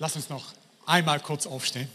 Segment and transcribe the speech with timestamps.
[0.00, 0.46] Lass uns noch
[0.86, 1.86] einmal kurz aufstehen,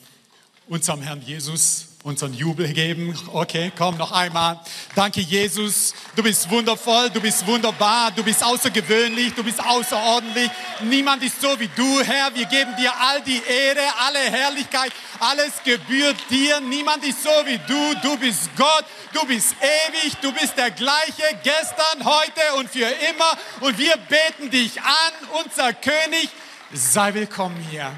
[0.67, 3.17] unserem Herrn Jesus unseren Jubel geben.
[3.33, 4.60] Okay, komm noch einmal.
[4.94, 5.96] Danke, Jesus.
[6.15, 10.52] Du bist wundervoll, du bist wunderbar, du bist außergewöhnlich, du bist außerordentlich.
[10.83, 12.33] Niemand ist so wie du, Herr.
[12.36, 16.62] Wir geben dir all die Ehre, alle Herrlichkeit, alles gebührt dir.
[16.62, 18.08] Niemand ist so wie du.
[18.08, 23.35] Du bist Gott, du bist ewig, du bist der gleiche gestern, heute und für immer.
[23.62, 26.30] Und wir beten dich an, unser König.
[26.77, 27.89] Sei willkommen hier.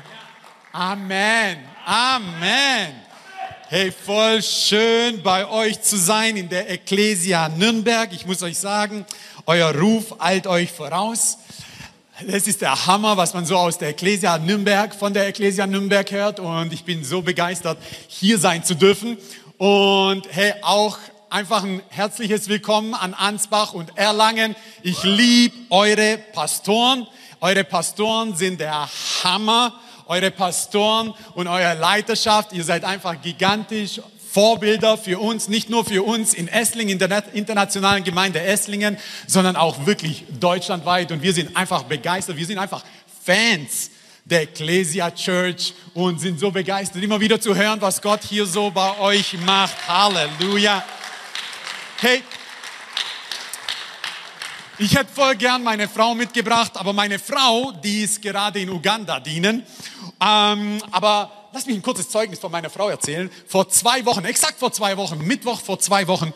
[0.71, 1.57] Amen.
[1.83, 2.93] Amen.
[3.69, 8.13] Hey, voll schön bei euch zu sein in der Ecclesia Nürnberg.
[8.13, 9.03] Ich muss euch sagen,
[9.47, 11.39] euer Ruf eilt euch voraus.
[12.27, 16.11] Das ist der Hammer, was man so aus der Ecclesia Nürnberg, von der Ecclesia Nürnberg
[16.11, 16.39] hört.
[16.39, 19.17] Und ich bin so begeistert, hier sein zu dürfen.
[19.57, 20.99] Und hey, auch
[21.31, 24.55] einfach ein herzliches Willkommen an Ansbach und Erlangen.
[24.83, 27.07] Ich liebe eure Pastoren.
[27.39, 28.89] Eure Pastoren sind der
[29.23, 29.73] Hammer
[30.07, 32.53] eure Pastoren und eure Leiterschaft.
[32.53, 34.01] Ihr seid einfach gigantisch.
[34.29, 39.55] Vorbilder für uns, nicht nur für uns in Esslingen, in der internationalen Gemeinde Esslingen, sondern
[39.55, 41.11] auch wirklich deutschlandweit.
[41.11, 42.83] Und wir sind einfach begeistert, wir sind einfach
[43.25, 43.89] Fans
[44.25, 48.69] der Ecclesia Church und sind so begeistert, immer wieder zu hören, was Gott hier so
[48.69, 49.75] bei euch macht.
[49.87, 50.83] Halleluja.
[51.99, 52.21] Hey,
[54.79, 59.19] ich hätte voll gern meine Frau mitgebracht, aber meine Frau, die ist gerade in Uganda
[59.19, 59.63] dienen.
[60.19, 63.29] Ähm, aber lass mich ein kurzes Zeugnis von meiner Frau erzählen.
[63.47, 66.31] Vor zwei Wochen, exakt vor zwei Wochen, Mittwoch vor zwei Wochen,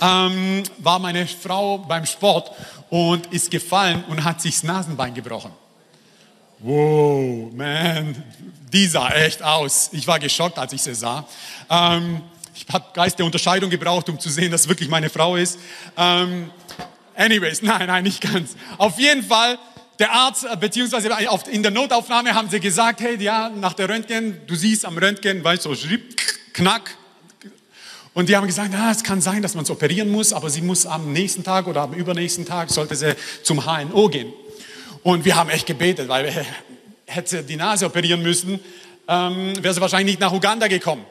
[0.00, 2.50] ähm, war meine Frau beim Sport
[2.90, 5.52] und ist gefallen und hat sich das Nasenbein gebrochen.
[6.58, 8.22] Wow, man,
[8.72, 9.90] die sah echt aus.
[9.92, 11.26] Ich war geschockt, als ich sie sah.
[11.68, 12.22] Ähm,
[12.54, 15.58] ich habe Geist der Unterscheidung gebraucht, um zu sehen, dass es wirklich meine Frau ist.
[15.96, 16.50] Ähm,
[17.16, 18.56] Anyways, nein, nein, nicht ganz.
[18.78, 19.58] Auf jeden Fall,
[19.98, 21.10] der Arzt, äh, beziehungsweise
[21.50, 25.42] in der Notaufnahme haben sie gesagt, hey, ja, nach der Röntgen, du siehst am Röntgen,
[25.42, 25.88] weißt du, so,
[26.52, 26.96] knack.
[28.14, 30.62] Und die haben gesagt, ja, es kann sein, dass man es operieren muss, aber sie
[30.62, 34.32] muss am nächsten Tag oder am übernächsten Tag, sollte sie zum HNO gehen.
[35.02, 36.46] Und wir haben echt gebetet, weil
[37.06, 38.60] hätte sie die Nase operieren müssen,
[39.08, 41.04] ähm, wäre sie wahrscheinlich nicht nach Uganda gekommen.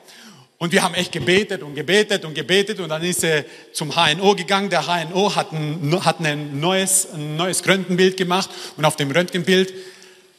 [0.58, 3.44] Und wir haben echt gebetet und gebetet und gebetet und dann ist er
[3.74, 4.69] zum HNO gegangen.
[4.69, 9.74] Der HNO hat ein, hat ein, neues, ein neues Röntgenbild gemacht und auf dem Röntgenbild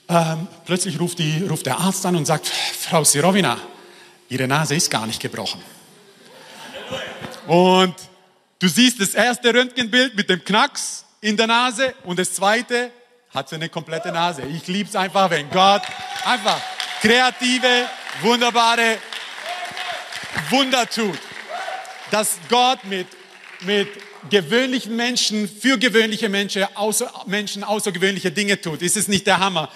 [0.09, 3.59] ähm, plötzlich ruft, die, ruft der Arzt an und sagt, Frau Sirovina,
[4.29, 5.63] Ihre Nase ist gar nicht gebrochen.
[7.47, 7.95] Und
[8.59, 12.91] du siehst das erste Röntgenbild mit dem Knacks in der Nase und das zweite
[13.31, 14.43] hat sie eine komplette Nase.
[14.43, 15.83] Ich liebe es einfach, wenn Gott
[16.25, 16.61] einfach
[17.01, 17.89] kreative,
[18.23, 18.99] wunderbare
[20.50, 21.19] Wunder tut.
[22.11, 23.06] Dass Gott mit,
[23.61, 23.89] mit
[24.31, 28.83] gewöhnlichen Menschen, für gewöhnliche Menschen, außer, Menschen außergewöhnliche Dinge tut.
[28.83, 29.71] Ist es nicht der Hammer?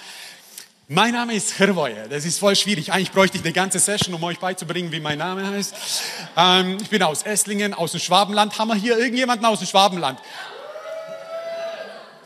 [0.87, 2.07] Mein Name ist Hirvoje.
[2.09, 2.91] Das ist voll schwierig.
[2.91, 5.75] Eigentlich bräuchte ich eine ganze Session, um euch beizubringen, wie mein Name heißt.
[6.35, 8.57] Ähm, ich bin aus Esslingen, aus dem Schwabenland.
[8.57, 10.19] Haben wir hier irgendjemanden aus dem Schwabenland?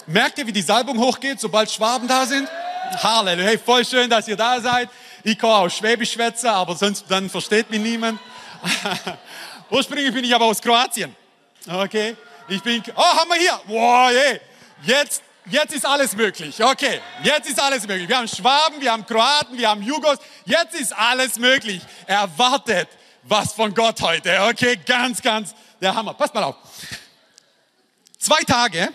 [0.05, 2.47] Merkt ihr, wie die Salbung hochgeht, sobald Schwaben da sind?
[3.01, 3.49] Halleluja.
[3.49, 4.89] Hey, voll schön, dass ihr da seid.
[5.23, 8.19] Ich komme aus Schwäbisch schwätzen, aber sonst dann versteht mich niemand.
[9.69, 11.15] Ursprünglich bin ich aber aus Kroatien.
[11.65, 12.17] Okay,
[12.49, 12.83] ich bin.
[12.95, 13.59] Oh, haben wir hier.
[13.67, 14.41] Wow, hey.
[14.83, 16.61] Jetzt, jetzt ist alles möglich.
[16.61, 18.09] Okay, jetzt ist alles möglich.
[18.09, 20.17] Wir haben Schwaben, wir haben Kroaten, wir haben Jugos.
[20.43, 21.81] Jetzt ist alles möglich.
[22.05, 22.89] Erwartet
[23.23, 24.37] was von Gott heute.
[24.49, 26.13] Okay, ganz, ganz der Hammer.
[26.13, 26.55] Passt mal auf.
[28.17, 28.89] Zwei Tage,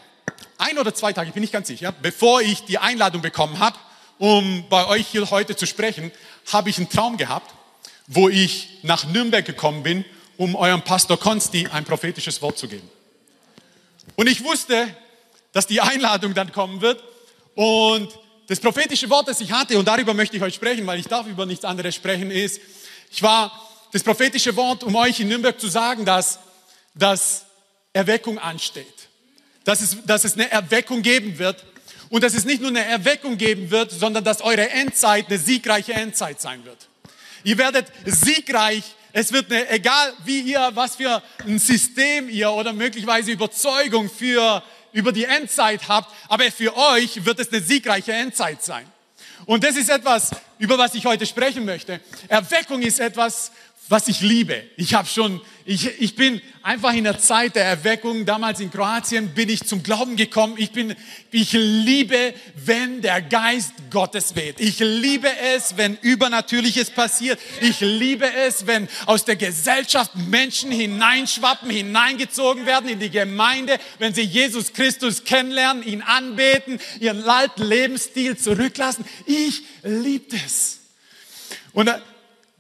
[0.59, 3.79] ein oder zwei Tage, ich bin nicht ganz sicher, bevor ich die Einladung bekommen habe,
[4.19, 6.11] um bei euch hier heute zu sprechen,
[6.53, 7.55] habe ich einen Traum gehabt,
[8.07, 10.05] wo ich nach Nürnberg gekommen bin,
[10.37, 12.89] um eurem Pastor Konsti ein prophetisches Wort zu geben.
[14.17, 14.89] Und ich wusste,
[15.53, 17.03] dass die Einladung dann kommen wird
[17.55, 18.09] und
[18.47, 21.27] das prophetische Wort, das ich hatte, und darüber möchte ich heute sprechen, weil ich darf
[21.27, 22.61] über nichts anderes sprechen, ist,
[23.11, 23.53] ich war
[23.93, 26.39] das prophetische Wort, um euch in Nürnberg zu sagen, dass,
[26.95, 27.45] dass
[27.93, 28.87] Erweckung ansteht.
[29.65, 31.65] Dass es, dass es eine Erweckung geben wird
[32.11, 35.93] und dass es nicht nur eine Erweckung geben wird, sondern dass eure Endzeit eine siegreiche
[35.93, 36.89] Endzeit sein wird.
[37.45, 38.83] Ihr werdet siegreich.
[39.13, 44.63] Es wird eine, egal wie ihr, was für ein System ihr oder möglicherweise Überzeugung für,
[44.93, 48.87] über die Endzeit habt, aber für euch wird es eine siegreiche Endzeit sein.
[49.47, 52.01] Und das ist etwas, über was ich heute sprechen möchte.
[52.29, 53.53] Erweckung ist etwas,
[53.89, 54.65] was ich liebe.
[54.77, 59.31] Ich habe schon, ich, ich bin einfach in der Zeit der Erweckung, damals in Kroatien,
[59.35, 60.55] bin ich zum Glauben gekommen.
[60.59, 60.95] Ich bin,
[61.31, 64.61] ich liebe, wenn der Geist Gottes weht.
[64.61, 67.39] Ich liebe es, wenn Übernatürliches passiert.
[67.63, 74.13] Ich liebe es, wenn aus der Gesellschaft Menschen hineinschwappen, hineingezogen werden in die Gemeinde, wenn
[74.13, 79.07] sie Jesus Christus kennenlernen, ihn anbeten, ihren alten Lebensstil zurücklassen.
[79.25, 80.81] Ich liebe es.
[81.73, 81.91] Und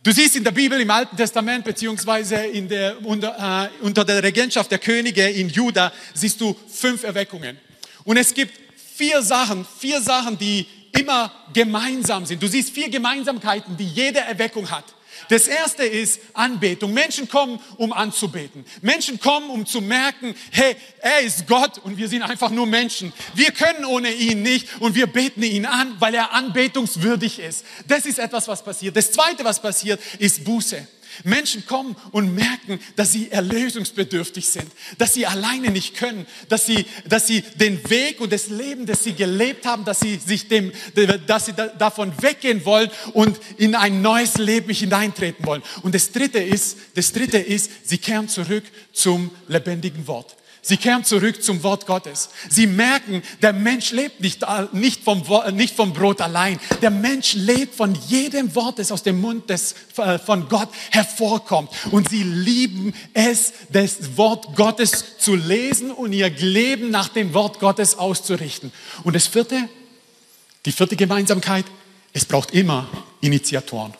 [0.02, 4.22] Du siehst in der Bibel im Alten Testament beziehungsweise in der, unter, äh, unter der
[4.22, 7.58] Regentschaft der Könige in Juda siehst du fünf Erweckungen.
[8.04, 8.52] Und es gibt
[8.94, 12.42] vier Sachen, vier Sachen, die immer gemeinsam sind.
[12.42, 14.84] Du siehst vier Gemeinsamkeiten, die jede Erweckung hat.
[15.28, 16.92] Das erste ist Anbetung.
[16.92, 18.64] Menschen kommen, um anzubeten.
[18.82, 23.12] Menschen kommen, um zu merken, hey, er ist Gott und wir sind einfach nur Menschen.
[23.34, 27.64] Wir können ohne ihn nicht und wir beten ihn an, weil er anbetungswürdig ist.
[27.86, 28.96] Das ist etwas, was passiert.
[28.96, 30.86] Das zweite, was passiert, ist Buße.
[31.24, 36.86] Menschen kommen und merken, dass sie erlösungsbedürftig sind, dass sie alleine nicht können, dass sie,
[37.06, 40.72] dass sie den Weg und das Leben, das sie gelebt haben, dass sie sich dem,
[41.26, 45.62] dass sie davon weggehen wollen und in ein neues Leben hineintreten wollen.
[45.82, 50.37] Und das dritte ist, das dritte ist, sie kehren zurück zum lebendigen Wort.
[50.68, 52.28] Sie kehren zurück zum Wort Gottes.
[52.50, 55.22] Sie merken, der Mensch lebt nicht, nicht, vom,
[55.54, 56.60] nicht vom Brot allein.
[56.82, 61.70] Der Mensch lebt von jedem Wort, das aus dem Mund des, äh, von Gott hervorkommt.
[61.90, 67.60] Und sie lieben es, das Wort Gottes zu lesen und ihr Leben nach dem Wort
[67.60, 68.70] Gottes auszurichten.
[69.04, 69.70] Und das vierte,
[70.66, 71.64] die vierte Gemeinsamkeit,
[72.12, 72.86] es braucht immer
[73.22, 73.94] Initiatoren.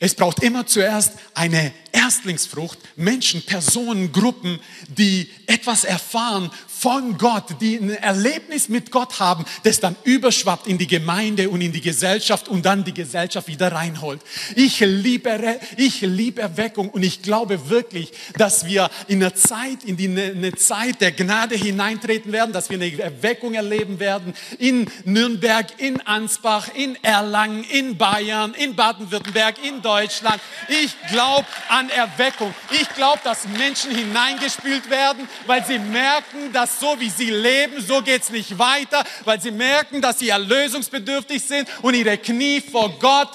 [0.00, 7.76] Es braucht immer zuerst eine Erstlingsfrucht, Menschen, Personen, Gruppen, die etwas erfahren von Gott, die
[7.76, 12.46] ein Erlebnis mit Gott haben, das dann überschwappt in die Gemeinde und in die Gesellschaft
[12.46, 14.20] und dann die Gesellschaft wieder reinholt.
[14.54, 19.96] Ich liebe, ich liebe Erweckung und ich glaube wirklich, dass wir in einer Zeit, in
[19.96, 25.66] die, eine Zeit der Gnade hineintreten werden, dass wir eine Erweckung erleben werden in Nürnberg,
[25.78, 30.40] in Ansbach, in Erlangen, in Bayern, in Baden-Württemberg, in Deutschland.
[30.68, 32.54] Ich glaube an Erweckung.
[32.70, 38.02] Ich glaube, dass Menschen hineingespült werden, weil sie merken, dass so wie sie leben, so
[38.02, 42.90] geht es nicht weiter, weil sie merken, dass sie erlösungsbedürftig sind und ihre Knie vor
[42.98, 43.30] Gott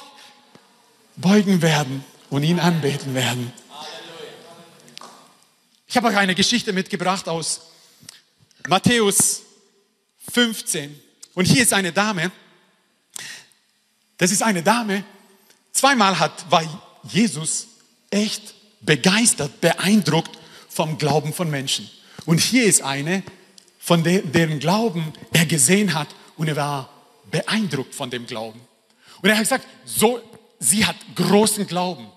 [1.16, 3.54] beugen werden und ihn anbeten werden.
[5.88, 7.62] Ich habe euch eine Geschichte mitgebracht aus
[8.68, 9.44] Matthäus
[10.32, 11.00] 15.
[11.36, 12.32] Und hier ist eine Dame.
[14.18, 15.04] Das ist eine Dame.
[15.72, 16.64] Zweimal hat, war
[17.04, 17.68] Jesus
[18.10, 20.38] echt begeistert, beeindruckt
[20.70, 21.90] vom Glauben von Menschen.
[22.26, 23.24] Und hier ist eine,
[23.80, 26.90] von der, deren Glauben er gesehen hat und er war
[27.30, 28.62] beeindruckt von dem Glauben.
[29.22, 30.22] Und er hat gesagt, so,
[30.60, 32.08] sie hat großen Glauben.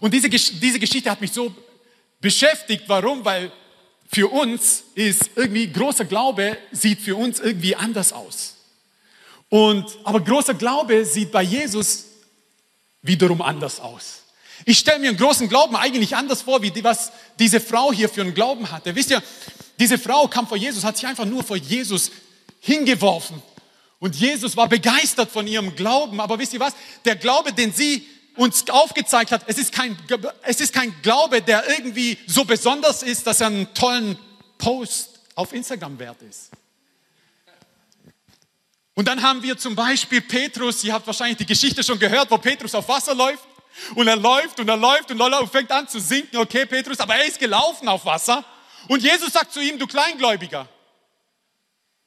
[0.00, 1.54] Und diese, diese Geschichte hat mich so
[2.20, 2.84] beschäftigt.
[2.88, 3.24] Warum?
[3.24, 3.52] Weil
[4.12, 8.56] für uns ist irgendwie großer Glaube sieht für uns irgendwie anders aus.
[9.48, 12.06] Und, aber großer Glaube sieht bei Jesus
[13.02, 14.22] wiederum anders aus.
[14.64, 18.08] Ich stelle mir einen großen Glauben eigentlich anders vor, wie die, was diese Frau hier
[18.08, 18.94] für einen Glauben hatte.
[18.94, 19.22] Wisst ihr,
[19.78, 22.10] diese Frau kam vor Jesus, hat sich einfach nur vor Jesus
[22.60, 23.42] hingeworfen.
[23.98, 26.20] Und Jesus war begeistert von ihrem Glauben.
[26.20, 26.74] Aber wisst ihr was?
[27.04, 29.96] Der Glaube, den sie uns aufgezeigt hat, es ist kein,
[30.42, 34.18] es ist kein Glaube, der irgendwie so besonders ist, dass er einen tollen
[34.58, 36.50] Post auf Instagram wert ist.
[38.94, 42.38] Und dann haben wir zum Beispiel Petrus, ihr habt wahrscheinlich die Geschichte schon gehört, wo
[42.38, 43.44] Petrus auf Wasser läuft.
[43.94, 46.36] Und er läuft und er läuft und und fängt an zu sinken.
[46.36, 48.44] Okay, Petrus, aber er ist gelaufen auf Wasser.
[48.88, 50.68] Und Jesus sagt zu ihm, du Kleingläubiger.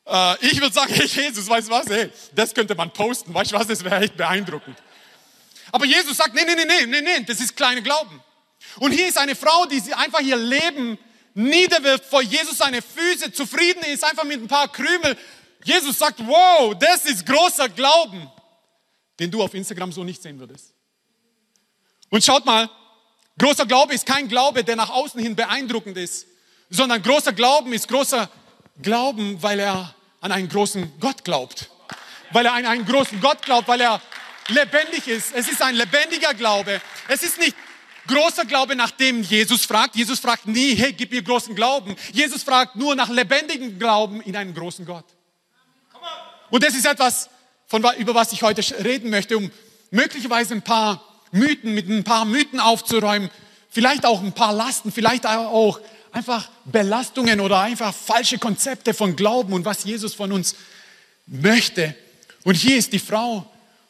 [0.05, 3.51] Äh, ich würde sagen, hey Jesus, weißt du was, hey, das könnte man posten, weißt
[3.51, 4.77] du was, das wäre echt beeindruckend.
[5.71, 8.21] Aber Jesus sagt, nee, nee, nee, nee, nee, nee, das ist kleine Glauben.
[8.79, 10.97] Und hier ist eine Frau, die einfach ihr Leben
[11.33, 15.17] niederwirft vor Jesus seine Füße, zufrieden ist, einfach mit ein paar Krümel.
[15.63, 18.31] Jesus sagt, wow, das ist großer Glauben,
[19.19, 20.73] den du auf Instagram so nicht sehen würdest.
[22.09, 22.69] Und schaut mal,
[23.37, 26.27] großer Glaube ist kein Glaube, der nach außen hin beeindruckend ist,
[26.69, 28.29] sondern großer Glauben ist großer
[28.81, 31.69] Glauben, weil er an einen großen Gott glaubt.
[32.31, 34.01] Weil er an einen großen Gott glaubt, weil er
[34.49, 35.33] lebendig ist.
[35.33, 36.81] Es ist ein lebendiger Glaube.
[37.07, 37.55] Es ist nicht
[38.07, 39.95] großer Glaube, nach dem Jesus fragt.
[39.95, 41.95] Jesus fragt nie, hey, gib mir großen Glauben.
[42.13, 45.05] Jesus fragt nur nach lebendigem Glauben in einen großen Gott.
[46.49, 47.29] Und das ist etwas,
[47.67, 49.51] von, über was ich heute reden möchte, um
[49.91, 53.29] möglicherweise ein paar Mythen, mit ein paar Mythen aufzuräumen,
[53.69, 55.79] vielleicht auch ein paar Lasten, vielleicht auch
[56.11, 60.55] einfach Belastungen oder einfach falsche Konzepte von Glauben und was Jesus von uns
[61.25, 61.95] möchte.
[62.43, 63.45] Und hier ist die Frau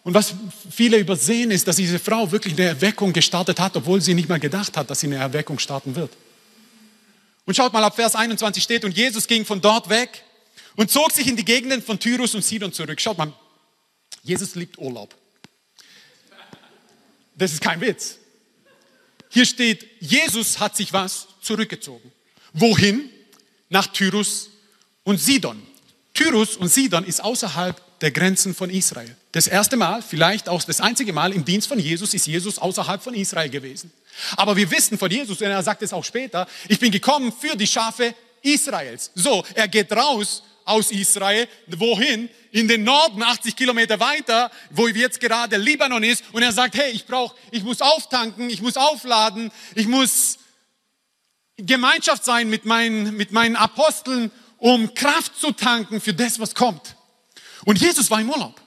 [0.08, 0.34] Und was
[0.72, 4.40] viele übersehen ist, dass diese Frau wirklich eine Erweckung gestartet hat, obwohl sie nicht mal
[4.40, 6.12] gedacht hat, dass sie eine Erweckung starten wird.
[7.46, 10.24] Und schaut mal, ab Vers 21 steht, und Jesus ging von dort weg
[10.78, 13.02] und zog sich in die Gegenden von Tyrus und Sidon zurück.
[13.02, 13.34] Schaut mal,
[14.24, 15.14] Jesus liebt Urlaub.
[17.38, 18.18] Das ist kein Witz.
[19.30, 22.12] Hier steht, Jesus hat sich was zurückgezogen.
[22.54, 23.10] Wohin?
[23.70, 24.50] Nach Tyrus
[25.04, 25.62] und Sidon.
[26.14, 29.16] Tyrus und Sidon ist außerhalb der Grenzen von Israel.
[29.32, 33.02] Das erste Mal, vielleicht auch das einzige Mal im Dienst von Jesus, ist Jesus außerhalb
[33.02, 33.92] von Israel gewesen.
[34.36, 37.56] Aber wir wissen von Jesus, und er sagt es auch später, ich bin gekommen für
[37.56, 39.12] die Schafe Israels.
[39.16, 41.48] So, er geht raus aus Israel.
[41.68, 42.30] Wohin?
[42.52, 46.24] In den Norden, 80 Kilometer weiter, wo jetzt gerade Libanon ist.
[46.34, 50.38] Und er sagt, hey, ich brauche, ich muss auftanken, ich muss aufladen, ich muss
[51.58, 56.96] Gemeinschaft sein mit meinen, mit meinen Aposteln, um Kraft zu tanken für das, was kommt.
[57.66, 58.60] Und Jesus war im Urlaub.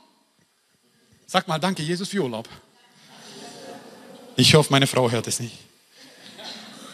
[1.26, 2.48] Sag mal, danke Jesus für Urlaub.
[4.36, 5.69] Ich hoffe, meine Frau hört es nicht.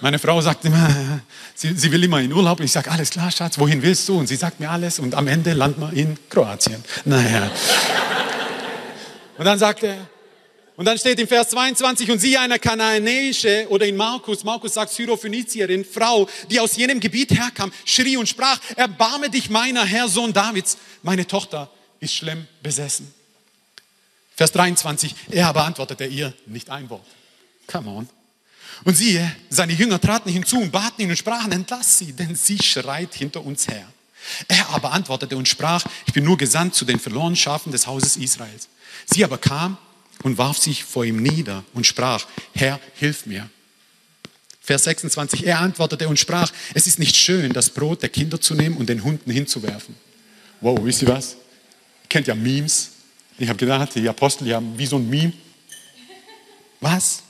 [0.06, 0.88] Meine Frau sagt immer,
[1.56, 2.60] sie, sie will immer in Urlaub.
[2.60, 4.16] Ich sage, alles klar, Schatz, wohin willst du?
[4.16, 5.00] Und sie sagt mir alles.
[5.00, 6.84] Und am Ende landet man in Kroatien.
[7.04, 7.50] Naja.
[9.36, 9.96] Und dann sagt er,
[10.76, 14.92] und dann steht im Vers 22, und sie eine Kanaanäische, oder in Markus, Markus sagt
[14.92, 20.32] Syrophönizierin, Frau, die aus jenem Gebiet herkam, schrie und sprach, erbarme dich meiner Herr, Sohn
[20.32, 23.12] Davids, meine Tochter ist schlimm besessen.
[24.36, 27.06] Vers 23, er aber antwortete ihr nicht ein Wort.
[27.66, 28.15] Come on.
[28.84, 32.58] Und siehe, seine Jünger traten hinzu und baten ihn und sprachen, entlass sie, denn sie
[32.62, 33.86] schreit hinter uns her.
[34.48, 38.16] Er aber antwortete und sprach, ich bin nur gesandt zu den verlorenen Schafen des Hauses
[38.16, 38.68] Israels.
[39.06, 39.78] Sie aber kam
[40.22, 43.48] und warf sich vor ihm nieder und sprach, Herr, hilf mir.
[44.60, 48.54] Vers 26, er antwortete und sprach, es ist nicht schön, das Brot der Kinder zu
[48.54, 49.94] nehmen und den Hunden hinzuwerfen.
[50.60, 51.34] Wow, wisst ihr was?
[51.34, 52.90] Ihr kennt ja Memes.
[53.38, 55.32] Ich habe gedacht, die Apostel, die haben wie so ein Meme.
[56.80, 57.22] Was?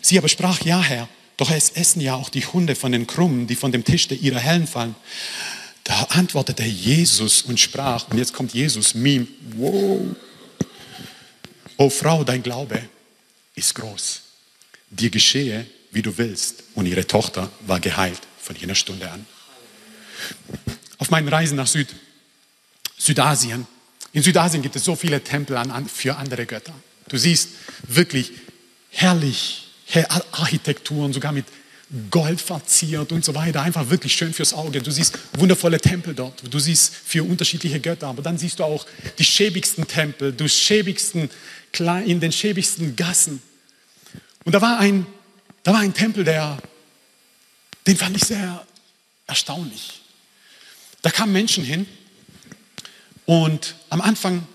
[0.00, 3.46] Sie aber sprach, ja Herr, doch es essen ja auch die Hunde von den Krummen,
[3.46, 4.94] die von dem Tisch der ihrer Hellen fallen.
[5.84, 9.26] Da antwortete Jesus und sprach, und jetzt kommt Jesus, Meme,
[9.56, 10.00] wow.
[11.78, 12.82] O Frau, dein Glaube
[13.54, 14.20] ist groß.
[14.90, 16.64] Dir geschehe, wie du willst.
[16.74, 19.24] Und ihre Tochter war geheilt von jener Stunde an.
[20.98, 21.88] Auf meinen Reisen nach Süd,
[22.98, 23.66] Südasien,
[24.12, 26.74] in Südasien gibt es so viele Tempel für andere Götter.
[27.08, 27.50] Du siehst
[27.82, 28.32] wirklich
[28.90, 29.69] herrlich
[30.32, 31.46] Architekturen, sogar mit
[32.10, 33.62] Gold verziert und so weiter.
[33.62, 34.80] Einfach wirklich schön fürs Auge.
[34.80, 36.42] Du siehst wundervolle Tempel dort.
[36.48, 38.06] Du siehst für unterschiedliche Götter.
[38.06, 38.86] Aber dann siehst du auch
[39.18, 41.28] die schäbigsten Tempel, die schäbigsten,
[42.06, 43.42] in den schäbigsten Gassen.
[44.44, 45.04] Und da war ein,
[45.64, 46.58] da war ein Tempel, der,
[47.86, 48.64] den fand ich sehr
[49.26, 50.00] erstaunlich.
[51.02, 51.86] Da kamen Menschen hin
[53.26, 54.46] und am Anfang,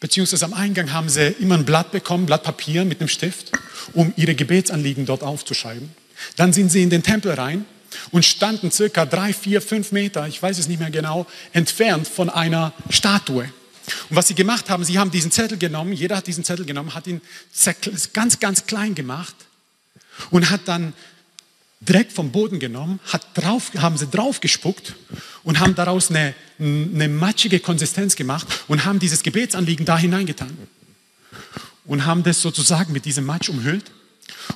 [0.00, 3.52] beziehungsweise am Eingang, haben sie immer ein Blatt bekommen, Blatt Papier mit einem Stift
[3.92, 5.90] um ihre Gebetsanliegen dort aufzuschreiben.
[6.36, 7.64] Dann sind sie in den Tempel rein
[8.10, 12.30] und standen circa drei, vier, fünf Meter, ich weiß es nicht mehr genau, entfernt von
[12.30, 13.44] einer Statue.
[14.10, 16.94] Und was sie gemacht haben, sie haben diesen Zettel genommen, jeder hat diesen Zettel genommen,
[16.94, 17.20] hat ihn
[18.12, 19.36] ganz, ganz klein gemacht
[20.30, 20.92] und hat dann
[21.80, 24.94] direkt vom Boden genommen, hat drauf, haben sie draufgespuckt
[25.44, 30.56] und haben daraus eine, eine matschige Konsistenz gemacht und haben dieses Gebetsanliegen da hineingetan
[31.84, 33.84] und haben das sozusagen mit diesem Matsch umhüllt.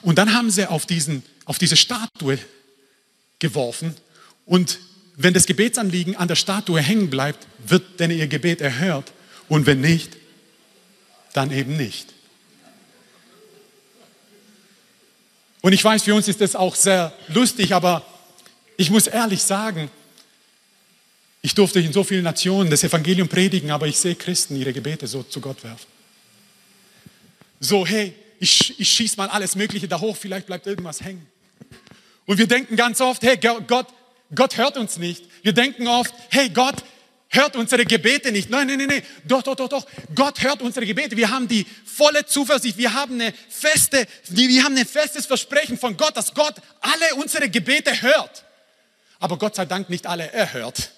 [0.03, 2.39] Und dann haben sie auf, diesen, auf diese Statue
[3.39, 3.95] geworfen.
[4.47, 4.79] Und
[5.17, 9.13] wenn das Gebetsanliegen an der Statue hängen bleibt, wird denn ihr Gebet erhört.
[9.49, 10.17] Und wenn nicht,
[11.35, 12.09] dann eben nicht.
[15.63, 18.05] Und ich weiß, für uns ist das auch sehr lustig, aber
[18.77, 19.91] ich muss ehrlich sagen,
[21.43, 25.07] ich durfte in so vielen Nationen das Evangelium predigen, aber ich sehe Christen ihre Gebete
[25.07, 25.87] so zu Gott werfen.
[27.61, 31.27] So, hey, ich, ich schieße mal alles Mögliche da hoch, vielleicht bleibt irgendwas hängen.
[32.27, 33.89] Und wir denken ganz oft, hey, Gott,
[34.35, 35.25] Gott hört uns nicht.
[35.43, 36.77] Wir denken oft, hey, Gott
[37.31, 38.51] hört unsere Gebete nicht.
[38.51, 39.03] Nein, nein, nein, nein.
[39.25, 39.87] Doch, doch, doch, doch.
[40.15, 41.17] Gott hört unsere Gebete.
[41.17, 42.77] Wir haben die volle Zuversicht.
[42.77, 47.49] Wir haben eine feste, wir haben ein festes Versprechen von Gott, dass Gott alle unsere
[47.49, 48.45] Gebete hört.
[49.21, 50.91] Aber Gott sei Dank nicht alle erhört.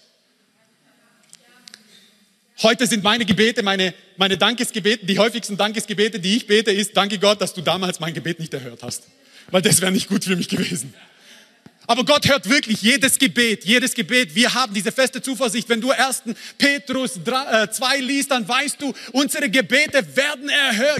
[2.62, 7.19] Heute sind meine Gebete, meine, meine Dankesgebete, die häufigsten Dankesgebete, die ich bete, ist, danke
[7.19, 9.05] Gott, dass du damals mein Gebet nicht erhört hast.
[9.51, 10.95] Weil das wäre nicht gut für mich gewesen.
[11.87, 14.35] Aber Gott hört wirklich jedes Gebet, jedes Gebet.
[14.35, 15.69] Wir haben diese feste Zuversicht.
[15.69, 16.23] Wenn du 1.
[16.57, 20.51] Petrus 2 äh, liest, dann weißt du, unsere Gebete werden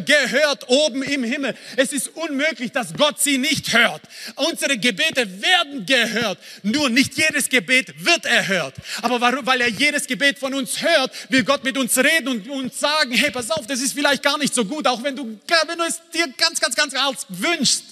[0.05, 1.55] gehört oben im Himmel.
[1.77, 4.03] Es ist unmöglich, dass Gott sie nicht hört.
[4.35, 6.39] Unsere Gebete werden gehört.
[6.62, 8.75] Nur nicht jedes Gebet wird erhört.
[9.03, 9.47] Aber warum?
[9.47, 13.12] Weil er jedes Gebet von uns hört, will Gott mit uns reden und uns sagen,
[13.12, 15.85] hey, pass auf, das ist vielleicht gar nicht so gut, auch wenn du, wenn du
[15.85, 17.85] es dir ganz, ganz, ganz, ganz wünschst.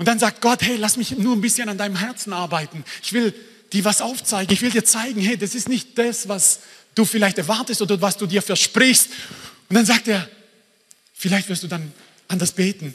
[0.00, 2.84] Und dann sagt Gott, hey, lass mich nur ein bisschen an deinem Herzen arbeiten.
[3.02, 3.34] Ich will
[3.70, 4.50] dir was aufzeigen.
[4.50, 6.60] Ich will dir zeigen, hey, das ist nicht das, was
[6.94, 9.08] du vielleicht erwartest oder was du dir versprichst.
[9.68, 10.26] Und dann sagt er,
[11.12, 11.92] vielleicht wirst du dann
[12.28, 12.94] anders beten.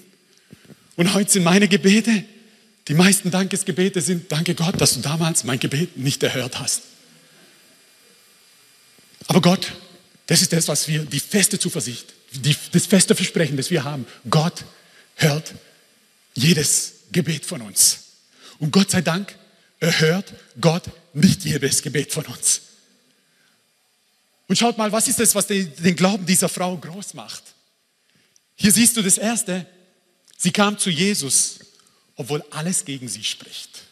[0.95, 2.25] Und heute sind meine Gebete,
[2.87, 6.81] die meisten Dankesgebete sind, danke Gott, dass du damals mein Gebet nicht erhört hast.
[9.27, 9.73] Aber Gott,
[10.25, 14.07] das ist das, was wir, die feste Zuversicht, die, das feste Versprechen, das wir haben.
[14.27, 14.65] Gott
[15.17, 15.53] hört
[16.33, 17.99] jedes Gebet von uns.
[18.59, 19.35] Und Gott sei Dank
[19.79, 20.83] erhört Gott
[21.13, 22.61] nicht jedes Gebet von uns.
[24.47, 27.43] Und schaut mal, was ist das, was den Glauben dieser Frau groß macht?
[28.55, 29.65] Hier siehst du das Erste.
[30.37, 31.59] Sie kam zu Jesus,
[32.15, 33.83] obwohl alles gegen sie spricht.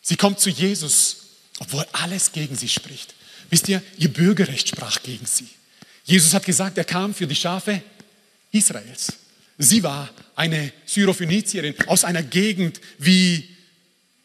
[0.00, 1.16] Sie kommt zu Jesus,
[1.58, 3.14] obwohl alles gegen sie spricht.
[3.50, 5.48] Wisst ihr, ihr Bürgerrecht sprach gegen sie.
[6.04, 7.82] Jesus hat gesagt, er kam für die Schafe
[8.52, 9.12] Israels.
[9.58, 13.44] Sie war eine Syrophönizierin aus einer Gegend wie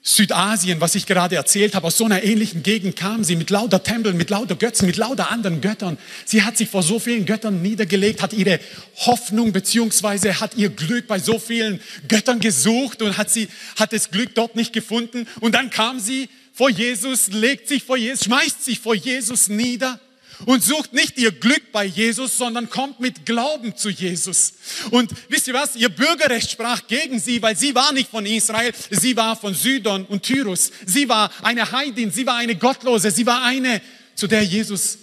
[0.06, 3.82] Südasien, was ich gerade erzählt habe, aus so einer ähnlichen Gegend kam sie mit lauter
[3.82, 5.98] Tempeln, mit lauter Götzen, mit lauter anderen Göttern.
[6.26, 8.60] Sie hat sich vor so vielen Göttern niedergelegt, hat ihre
[8.98, 13.48] Hoffnung beziehungsweise hat ihr Glück bei so vielen Göttern gesucht und hat sie
[13.78, 15.26] hat das Glück dort nicht gefunden.
[15.40, 20.00] Und dann kam sie vor Jesus, legt sich vor Jesus, schmeißt sich vor Jesus nieder
[20.46, 24.54] und sucht nicht ihr Glück bei Jesus, sondern kommt mit Glauben zu Jesus.
[24.92, 25.76] Und wisst ihr was?
[25.76, 30.06] Ihr Bürgerrecht sprach gegen sie, weil sie war nicht von Israel, sie war von Sidon
[30.06, 30.72] und Tyrus.
[30.86, 33.82] Sie war eine Heidin, sie war eine Gottlose, sie war eine,
[34.16, 34.98] zu der Jesus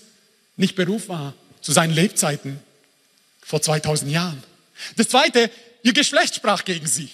[0.57, 2.59] nicht berufen war, zu seinen Lebzeiten
[3.41, 4.43] vor 2000 Jahren.
[4.97, 5.51] Das zweite,
[5.83, 7.11] ihr Geschlecht sprach gegen sie.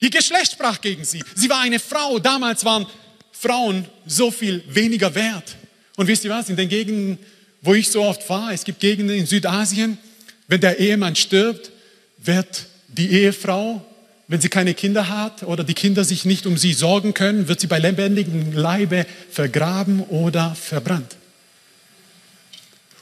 [0.00, 1.24] Ihr Geschlecht sprach gegen sie.
[1.34, 2.18] Sie war eine Frau.
[2.18, 2.86] Damals waren
[3.32, 5.56] Frauen so viel weniger wert.
[5.98, 6.48] Und wisst ihr was?
[6.48, 7.18] In den Gegenden,
[7.60, 9.98] wo ich so oft fahre, es gibt Gegenden in Südasien,
[10.46, 11.72] wenn der Ehemann stirbt,
[12.18, 13.84] wird die Ehefrau,
[14.28, 17.58] wenn sie keine Kinder hat oder die Kinder sich nicht um sie sorgen können, wird
[17.58, 21.16] sie bei lebendigem Leibe vergraben oder verbrannt.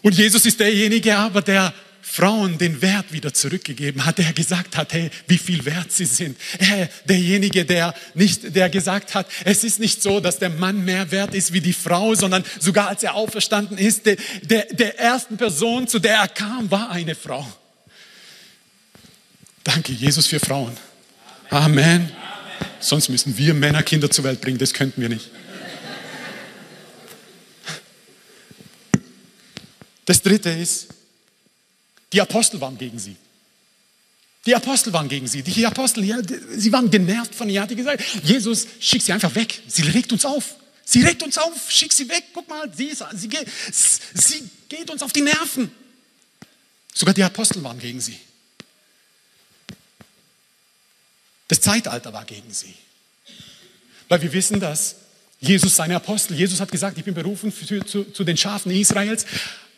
[0.01, 1.75] Und Jesus ist derjenige aber, der
[2.09, 6.39] Frauen den Wert wieder zurückgegeben hat, der gesagt hat, hey, wie viel wert sie sind.
[6.59, 11.11] Er, derjenige, der nicht, der gesagt hat, es ist nicht so, dass der Mann mehr
[11.11, 15.37] wert ist wie die Frau, sondern sogar als er auferstanden ist, der, der, der ersten
[15.37, 17.47] Person, zu der er kam, war eine Frau.
[19.65, 20.77] Danke, Jesus, für Frauen.
[21.51, 21.79] Amen.
[21.79, 22.13] Amen.
[22.79, 25.29] Sonst müssen wir Männer Kinder zur Welt bringen, das könnten wir nicht.
[30.05, 30.87] Das dritte ist,
[32.13, 33.17] die Apostel waren gegen sie.
[34.47, 35.43] Die Apostel waren gegen sie.
[35.43, 36.19] Die Apostel, ja,
[36.57, 37.61] sie waren genervt von ihr.
[37.61, 39.61] Hat die gesagt, Jesus, schick sie einfach weg.
[39.67, 40.55] Sie regt uns auf.
[40.85, 41.69] Sie regt uns auf.
[41.69, 42.25] Schick sie weg.
[42.33, 45.73] Guck mal, sie, ist, sie, geht, sie geht uns auf die Nerven.
[46.95, 48.19] Sogar die Apostel waren gegen sie.
[51.49, 52.75] Das Zeitalter war gegen sie.
[54.09, 54.97] Weil wir wissen, dass
[55.41, 59.27] Jesus seine Apostel, Jesus hat gesagt, ich bin berufen für, zu, zu den Schafen Israels,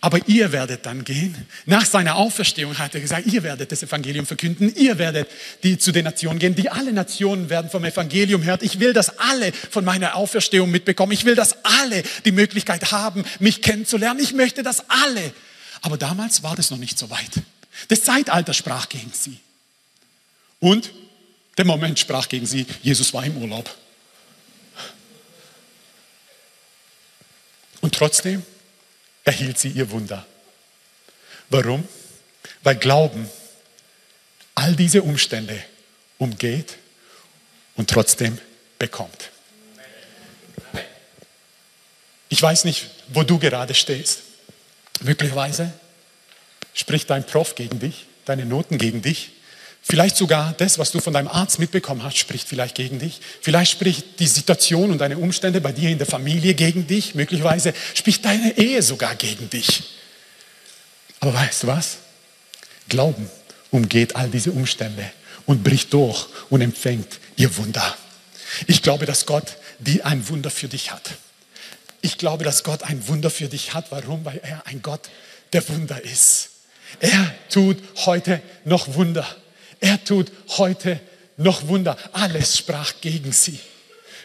[0.00, 1.34] aber ihr werdet dann gehen.
[1.66, 5.28] Nach seiner Auferstehung hat er gesagt, ihr werdet das Evangelium verkünden, ihr werdet
[5.64, 8.60] die zu den Nationen gehen, die alle Nationen werden vom Evangelium hören.
[8.62, 11.12] Ich will, dass alle von meiner Auferstehung mitbekommen.
[11.12, 14.20] Ich will, dass alle die Möglichkeit haben, mich kennenzulernen.
[14.20, 15.32] Ich möchte, dass alle.
[15.82, 17.30] Aber damals war das noch nicht so weit.
[17.88, 19.40] Das Zeitalter sprach gegen sie.
[20.60, 20.92] Und
[21.56, 23.68] der Moment sprach gegen sie, Jesus war im Urlaub.
[27.80, 28.44] Und trotzdem
[29.28, 30.26] erhielt sie ihr Wunder.
[31.50, 31.86] Warum?
[32.62, 33.28] Weil Glauben
[34.54, 35.62] all diese Umstände
[36.16, 36.76] umgeht
[37.76, 38.38] und trotzdem
[38.78, 39.30] bekommt.
[42.30, 44.20] Ich weiß nicht, wo du gerade stehst.
[45.00, 45.72] Möglicherweise
[46.72, 49.32] spricht dein Prof gegen dich, deine Noten gegen dich.
[49.82, 53.20] Vielleicht sogar das, was du von deinem Arzt mitbekommen hast, spricht vielleicht gegen dich.
[53.40, 57.14] Vielleicht spricht die Situation und deine Umstände bei dir in der Familie gegen dich.
[57.14, 59.84] Möglicherweise spricht deine Ehe sogar gegen dich.
[61.20, 61.98] Aber weißt du was?
[62.88, 63.30] Glauben
[63.70, 65.10] umgeht all diese Umstände
[65.46, 67.96] und bricht durch und empfängt ihr Wunder.
[68.66, 71.10] Ich glaube, dass Gott die ein Wunder für dich hat.
[72.00, 73.90] Ich glaube, dass Gott ein Wunder für dich hat.
[73.90, 74.24] Warum?
[74.24, 75.08] Weil er ein Gott
[75.52, 76.50] der Wunder ist.
[77.00, 79.26] Er tut heute noch Wunder.
[79.80, 81.00] Er tut heute
[81.36, 81.96] noch Wunder.
[82.12, 83.58] Alles sprach gegen sie.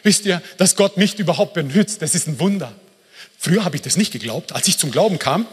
[0.02, 2.72] Wisst ihr, dass Gott mich überhaupt benutzt, das ist ein Wunder.
[3.38, 4.52] Früher habe ich das nicht geglaubt.
[4.52, 5.46] Als ich zum Glauben kam,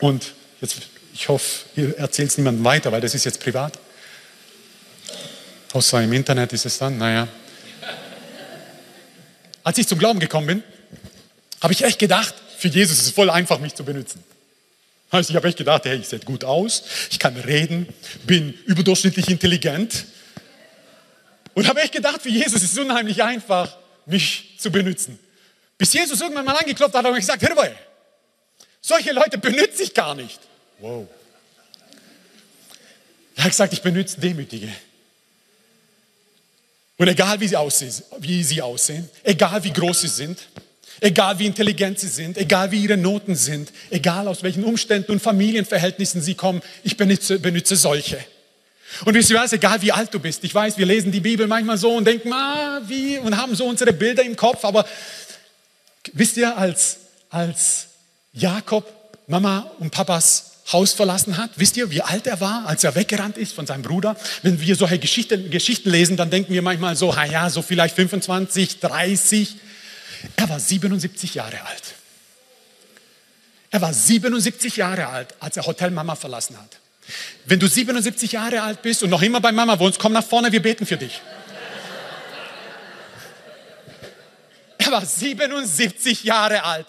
[0.00, 0.76] und jetzt,
[1.14, 3.78] ich hoffe, ihr erzählt es niemandem weiter, weil das ist jetzt privat.
[5.72, 7.28] Außer im Internet ist es dann, naja.
[9.64, 10.62] Als ich zum Glauben gekommen bin,
[11.60, 14.22] habe ich echt gedacht, für Jesus ist es voll einfach, mich zu benutzen.
[15.10, 17.88] Also ich habe echt gedacht, hey, ich sehe gut aus, ich kann reden,
[18.26, 20.04] bin überdurchschnittlich intelligent,
[21.58, 25.18] und habe echt gedacht, für Jesus ist es unheimlich einfach, mich zu benutzen.
[25.76, 27.76] Bis Jesus irgendwann mal angeklopft hat und gesagt, hör mal,
[28.80, 30.38] solche Leute benütze ich gar nicht.
[30.78, 31.08] Wow.
[33.34, 34.68] Er hat gesagt, ich benütze Demütige.
[36.96, 40.38] Und egal wie sie aussehen, wie sie aussehen, egal wie groß sie sind,
[41.00, 45.20] egal wie intelligent sie sind, egal wie ihre Noten sind, egal aus welchen Umständen und
[45.20, 48.18] Familienverhältnissen sie kommen, ich benütze, benütze solche.
[49.04, 51.46] Und wisst ihr was, egal wie alt du bist, ich weiß, wir lesen die Bibel
[51.46, 54.86] manchmal so und denken, ah, wie, und haben so unsere Bilder im Kopf, aber
[56.12, 56.98] wisst ihr, als,
[57.30, 57.88] als
[58.32, 58.86] Jakob
[59.26, 63.38] Mama und Papas Haus verlassen hat, wisst ihr, wie alt er war, als er weggerannt
[63.38, 64.16] ist von seinem Bruder?
[64.42, 68.80] Wenn wir solche Geschichten, Geschichten lesen, dann denken wir manchmal so, ja, so vielleicht 25,
[68.80, 69.56] 30.
[70.36, 71.94] Er war 77 Jahre alt.
[73.70, 76.78] Er war 77 Jahre alt, als er Hotel Mama verlassen hat.
[77.44, 80.52] Wenn du 77 Jahre alt bist und noch immer bei Mama wohnst, komm nach vorne,
[80.52, 81.20] wir beten für dich.
[84.78, 86.86] Er war 77 Jahre alt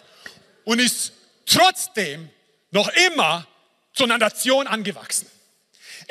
[0.64, 1.12] und ist
[1.46, 2.30] trotzdem
[2.72, 3.46] noch immer
[3.94, 5.28] zu einer Nation angewachsen.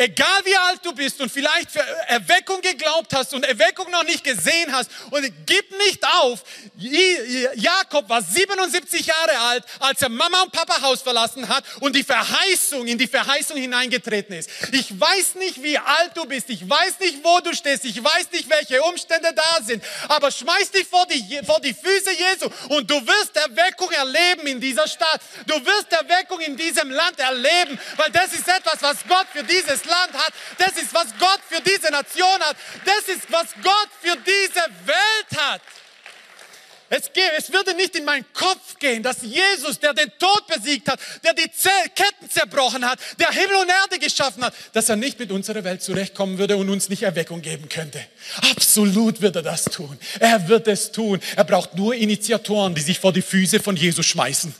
[0.00, 4.22] Egal wie alt du bist und vielleicht für Erweckung geglaubt hast und Erweckung noch nicht
[4.22, 6.44] gesehen hast und gib nicht auf.
[7.56, 12.04] Jakob war 77 Jahre alt, als er Mama und Papa Haus verlassen hat und die
[12.04, 14.48] Verheißung in die Verheißung hineingetreten ist.
[14.70, 16.48] Ich weiß nicht, wie alt du bist.
[16.50, 17.84] Ich weiß nicht, wo du stehst.
[17.84, 19.82] Ich weiß nicht, welche Umstände da sind.
[20.06, 24.60] Aber schmeiß dich vor die, vor die Füße Jesu und du wirst Erweckung erleben in
[24.60, 25.20] dieser Stadt.
[25.44, 29.87] Du wirst Erweckung in diesem Land erleben, weil das ist etwas, was Gott für dieses
[29.88, 30.32] Land hat.
[30.58, 32.56] Das ist, was Gott für diese Nation hat.
[32.84, 35.62] Das ist, was Gott für diese Welt hat.
[36.90, 40.98] Es, es würde nicht in meinen Kopf gehen, dass Jesus, der den Tod besiegt hat,
[41.22, 41.50] der die
[41.94, 45.82] Ketten zerbrochen hat, der Himmel und Erde geschaffen hat, dass er nicht mit unserer Welt
[45.82, 48.00] zurechtkommen würde und uns nicht Erweckung geben könnte.
[48.50, 49.98] Absolut wird er das tun.
[50.18, 51.20] Er wird es tun.
[51.36, 54.54] Er braucht nur Initiatoren, die sich vor die Füße von Jesus schmeißen.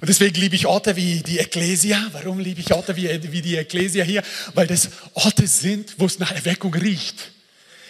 [0.00, 2.00] Und deswegen liebe ich Orte wie die Ecclesia.
[2.12, 4.22] Warum liebe ich Orte wie, wie die Ecclesia hier?
[4.54, 7.32] Weil das Orte sind, wo es nach Erweckung riecht.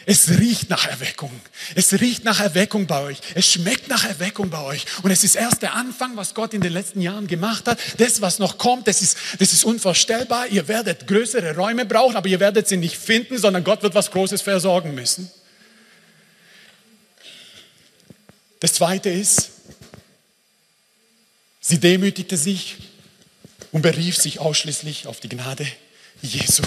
[0.07, 1.39] Es riecht nach Erweckung.
[1.75, 3.19] Es riecht nach Erweckung bei euch.
[3.35, 4.87] Es schmeckt nach Erweckung bei euch.
[5.03, 7.79] Und es ist erst der Anfang, was Gott in den letzten Jahren gemacht hat.
[7.99, 10.47] Das, was noch kommt, das ist, das ist unvorstellbar.
[10.47, 14.11] Ihr werdet größere Räume brauchen, aber ihr werdet sie nicht finden, sondern Gott wird was
[14.11, 15.31] Großes versorgen müssen.
[18.61, 19.51] Das zweite ist,
[21.69, 22.77] Sie demütigte sich
[23.73, 25.67] und berief sich ausschließlich auf die Gnade
[26.23, 26.63] Jesu.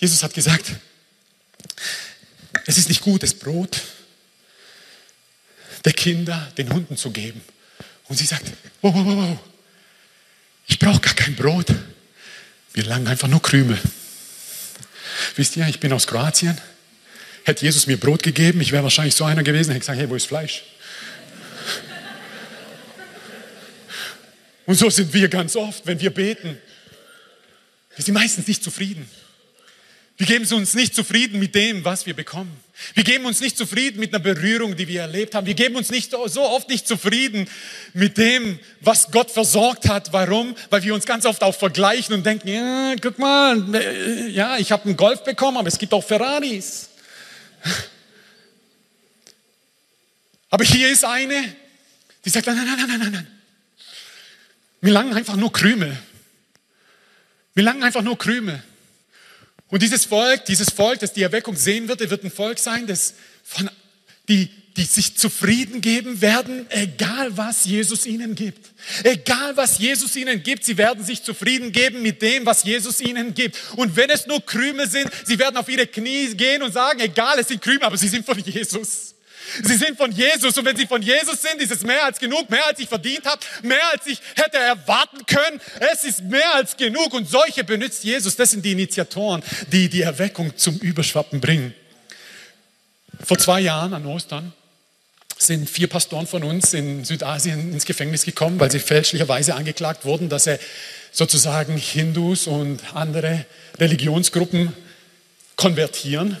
[0.00, 0.64] Jesus hat gesagt,
[2.66, 3.82] es ist nicht gut, das Brot
[5.84, 7.40] der Kinder den Hunden zu geben.
[8.08, 9.38] Und sie sagt, wow, wow, wow,
[10.66, 11.68] ich brauche gar kein Brot.
[12.72, 13.78] Wir langen einfach nur Krümel.
[15.36, 16.60] Wisst ihr, ich bin aus Kroatien.
[17.44, 20.16] Hätte Jesus mir Brot gegeben, ich wäre wahrscheinlich so einer gewesen, hätte gesagt, hey, wo
[20.16, 20.64] ist Fleisch?
[24.66, 26.58] Und so sind wir ganz oft, wenn wir beten.
[27.96, 29.08] Wir sind meistens nicht zufrieden.
[30.16, 32.56] Wir geben uns nicht zufrieden mit dem, was wir bekommen.
[32.94, 35.46] Wir geben uns nicht zufrieden mit einer Berührung, die wir erlebt haben.
[35.46, 37.48] Wir geben uns nicht so oft nicht zufrieden
[37.92, 40.12] mit dem, was Gott versorgt hat.
[40.12, 40.54] Warum?
[40.70, 44.84] Weil wir uns ganz oft auch vergleichen und denken, ja, guck mal, ja, ich habe
[44.84, 46.88] einen Golf bekommen, aber es gibt auch Ferraris.
[50.50, 51.56] Aber hier ist eine,
[52.26, 53.41] die sagt, nein, nein, nein, nein, nein, nein.
[54.82, 55.96] Wir langen einfach nur Krümel.
[57.54, 58.62] Wir langen einfach nur Krümel.
[59.68, 63.14] Und dieses Volk, dieses Volk, das die Erweckung sehen wird, wird ein Volk sein, das
[63.44, 63.70] von,
[64.28, 68.72] die, die sich zufrieden geben werden, egal was Jesus ihnen gibt.
[69.04, 73.34] Egal was Jesus ihnen gibt, sie werden sich zufrieden geben mit dem, was Jesus ihnen
[73.34, 73.56] gibt.
[73.76, 77.38] Und wenn es nur Krümel sind, sie werden auf ihre Knie gehen und sagen, egal,
[77.38, 79.11] es sind Krümel, aber sie sind von Jesus.
[79.62, 82.48] Sie sind von Jesus und wenn sie von Jesus sind, ist es mehr als genug,
[82.48, 85.60] mehr als ich verdient habe, mehr als ich hätte erwarten können.
[85.92, 88.36] Es ist mehr als genug und solche benutzt Jesus.
[88.36, 91.74] Das sind die Initiatoren, die die Erweckung zum Überschwappen bringen.
[93.24, 94.52] Vor zwei Jahren an Ostern
[95.38, 100.28] sind vier Pastoren von uns in Südasien ins Gefängnis gekommen, weil sie fälschlicherweise angeklagt wurden,
[100.28, 100.58] dass sie
[101.10, 103.44] sozusagen Hindus und andere
[103.78, 104.72] Religionsgruppen
[105.56, 106.38] konvertieren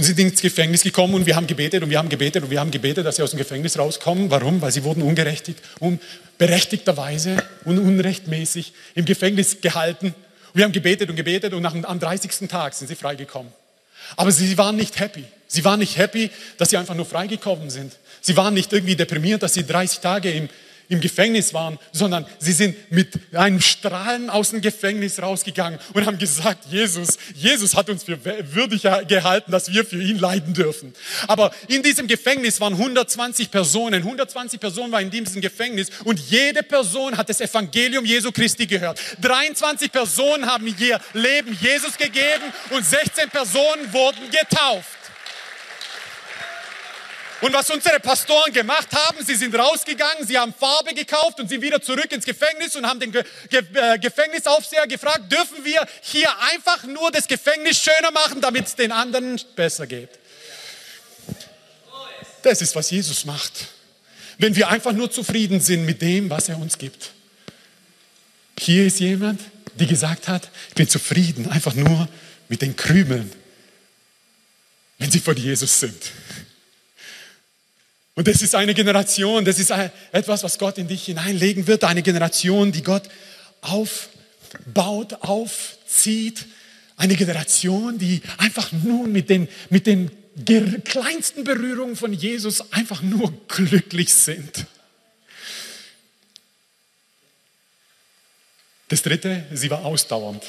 [0.00, 2.58] und sind ins Gefängnis gekommen und wir haben gebetet und wir haben gebetet und wir
[2.58, 4.30] haben gebetet, dass sie aus dem Gefängnis rauskommen.
[4.30, 4.62] Warum?
[4.62, 7.36] Weil sie wurden ungerechtigt, unberechtigterweise
[7.66, 10.06] und unrechtmäßig im Gefängnis gehalten.
[10.06, 12.48] Und wir haben gebetet und gebetet und nach, am 30.
[12.48, 13.52] Tag sind sie freigekommen.
[14.16, 15.24] Aber sie waren nicht happy.
[15.48, 17.92] Sie waren nicht happy, dass sie einfach nur freigekommen sind.
[18.22, 20.48] Sie waren nicht irgendwie deprimiert, dass sie 30 Tage im
[20.90, 26.18] im Gefängnis waren, sondern sie sind mit einem Strahlen aus dem Gefängnis rausgegangen und haben
[26.18, 30.92] gesagt, Jesus, Jesus hat uns für würdig gehalten, dass wir für ihn leiden dürfen.
[31.28, 36.62] Aber in diesem Gefängnis waren 120 Personen, 120 Personen waren in diesem Gefängnis und jede
[36.62, 39.00] Person hat das Evangelium Jesu Christi gehört.
[39.20, 44.99] 23 Personen haben ihr Leben Jesus gegeben und 16 Personen wurden getauft.
[47.40, 51.62] Und was unsere Pastoren gemacht haben, sie sind rausgegangen, sie haben Farbe gekauft und sind
[51.62, 56.28] wieder zurück ins Gefängnis und haben den Ge Ge äh, Gefängnisaufseher gefragt, dürfen wir hier
[56.52, 60.10] einfach nur das Gefängnis schöner machen, damit es den anderen besser geht.
[62.42, 63.68] Das ist, was Jesus macht.
[64.38, 67.12] Wenn wir einfach nur zufrieden sind mit dem, was er uns gibt.
[68.58, 69.40] Hier ist jemand,
[69.74, 72.08] die gesagt hat, ich bin zufrieden einfach nur
[72.48, 73.32] mit den Krümeln,
[74.98, 76.02] wenn sie von Jesus sind.
[78.14, 79.72] Und das ist eine Generation, das ist
[80.12, 83.04] etwas, was Gott in dich hineinlegen wird, eine Generation, die Gott
[83.60, 86.46] aufbaut, aufzieht,
[86.96, 90.10] eine Generation, die einfach nur mit den, mit den
[90.84, 94.66] kleinsten Berührungen von Jesus einfach nur glücklich sind.
[98.88, 100.42] Das dritte, sie war ausdauernd.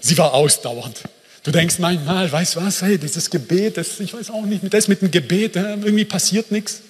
[0.00, 1.02] Sie war ausdauernd.
[1.44, 5.02] Du denkst manchmal, weißt was, hey, dieses Gebet, das, ich weiß auch nicht, das mit
[5.02, 6.80] dem Gebet, irgendwie passiert nichts.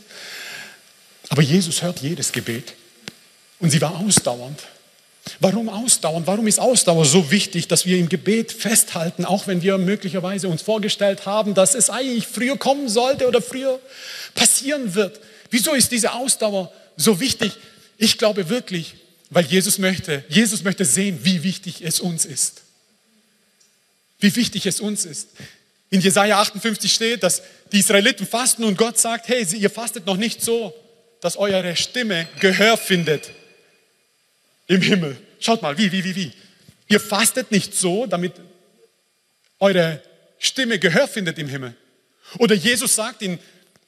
[1.29, 2.75] Aber Jesus hört jedes Gebet.
[3.59, 4.61] Und sie war ausdauernd.
[5.41, 6.29] Warum ausdauernd?
[6.29, 10.63] Warum ist Ausdauer so wichtig, dass wir im Gebet festhalten, auch wenn wir möglicherweise uns
[10.63, 13.81] vorgestellt haben, dass es eigentlich früher kommen sollte oder früher
[14.37, 15.19] passieren wird?
[15.51, 17.55] Wieso ist diese Ausdauer so wichtig?
[17.99, 18.95] Ich glaube wirklich,
[19.31, 22.64] weil Jesus möchte, Jesus möchte sehen, wie wichtig es uns ist
[24.19, 25.29] wie wichtig es uns ist.
[25.91, 30.17] In Jesaja 58 steht, dass die Israeliten fasten und Gott sagt, hey, ihr fastet noch
[30.17, 30.75] nicht so,
[31.21, 33.31] dass eure Stimme Gehör findet
[34.67, 35.17] im Himmel.
[35.41, 36.33] Schaut mal, wie, wie, wie, wie.
[36.89, 38.33] Ihr fastet nicht so, damit
[39.61, 40.03] eure
[40.39, 41.75] Stimme Gehör findet im Himmel.
[42.39, 43.39] Oder Jesus sagt in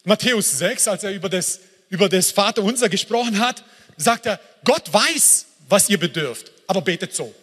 [0.05, 1.61] Matthäus 6, als er über das,
[1.91, 3.65] über das Vaterunser gesprochen hat,
[3.97, 7.35] sagt er, Gott weiß, was ihr bedürft, aber betet so.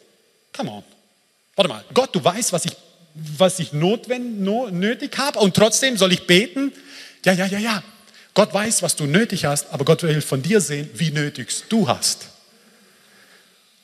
[0.54, 0.84] Come on.
[1.56, 2.76] Warte mal, Gott, du weißt, was ich,
[3.14, 6.72] was ich notwendig, nötig habe und trotzdem soll ich beten?
[7.26, 7.84] Ja, ja, ja, ja.
[8.34, 11.88] Gott weiß, was du nötig hast, aber Gott will von dir sehen, wie nötig du
[11.88, 12.28] hast.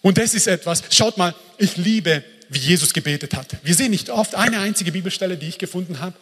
[0.01, 3.57] Und das ist etwas, schaut mal, ich liebe, wie Jesus gebetet hat.
[3.63, 6.15] Wir sehen nicht oft eine einzige Bibelstelle, die ich gefunden habe,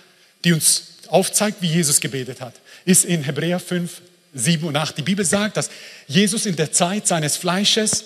[0.43, 2.55] die uns aufzeigt, wie Jesus gebetet hat.
[2.83, 4.01] Ist in Hebräer 5,
[4.33, 4.97] 7 und 8.
[4.97, 5.69] Die Bibel sagt, dass
[6.07, 8.03] Jesus in der Zeit seines Fleisches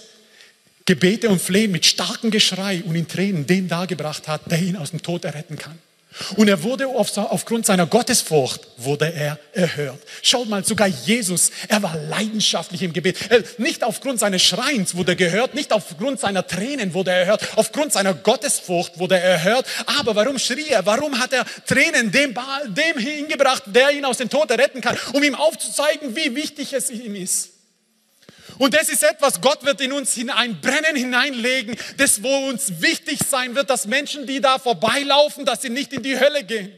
[0.85, 4.91] Gebete und Flehen mit starkem Geschrei und in Tränen den dargebracht hat, der ihn aus
[4.91, 5.77] dem Tod erretten kann.
[6.35, 9.99] Und er wurde aufgrund seiner Gottesfurcht wurde er erhört.
[10.21, 13.17] Schaut mal, sogar Jesus, er war leidenschaftlich im Gebet.
[13.59, 17.93] Nicht aufgrund seines Schreins wurde er gehört, nicht aufgrund seiner Tränen wurde er erhört, aufgrund
[17.93, 19.65] seiner Gottesfurcht wurde er erhört.
[19.99, 20.85] Aber warum schrie er?
[20.85, 22.35] Warum hat er Tränen dem,
[22.67, 26.89] dem hingebracht, der ihn aus dem Tod erretten kann, um ihm aufzuzeigen, wie wichtig es
[26.89, 27.51] ihm ist?
[28.57, 33.55] Und das ist etwas, Gott wird in uns hineinbrennen, hineinlegen, das wo uns wichtig sein
[33.55, 36.73] wird, dass Menschen, die da vorbeilaufen, dass sie nicht in die Hölle gehen.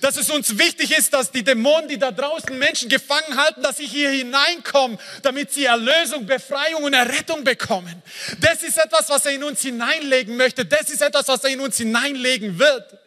[0.00, 3.76] Dass es uns wichtig ist, dass die Dämonen, die da draußen Menschen gefangen halten, dass
[3.76, 8.02] sie hier hineinkommen, damit sie Erlösung, Befreiung und Errettung bekommen.
[8.40, 10.64] Das ist etwas, was er in uns hineinlegen möchte.
[10.64, 12.98] Das ist etwas, was er in uns hineinlegen wird.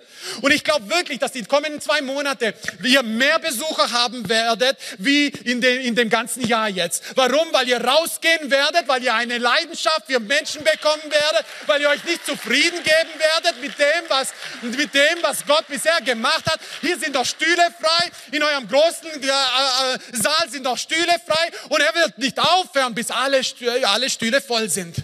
[0.42, 5.28] Und ich glaube wirklich, dass die kommenden zwei Monate wir mehr Besucher haben werdet, wie
[5.28, 7.04] in, dem, in dem ganzen Jahr jetzt.
[7.16, 7.52] Warum?
[7.52, 12.04] Weil ihr rausgehen werdet, weil ihr eine Leidenschaft für Menschen bekommen werdet, weil ihr euch
[12.04, 14.30] nicht zufrieden geben werdet mit dem, was,
[14.62, 16.60] mit dem, was Gott bisher gemacht hat.
[16.82, 21.52] Hier sind doch Stühle frei, in eurem großen äh, äh, Saal sind doch Stühle frei
[21.70, 23.42] und er wird nicht aufhören, bis alle
[23.84, 24.96] alle Stühle voll sind.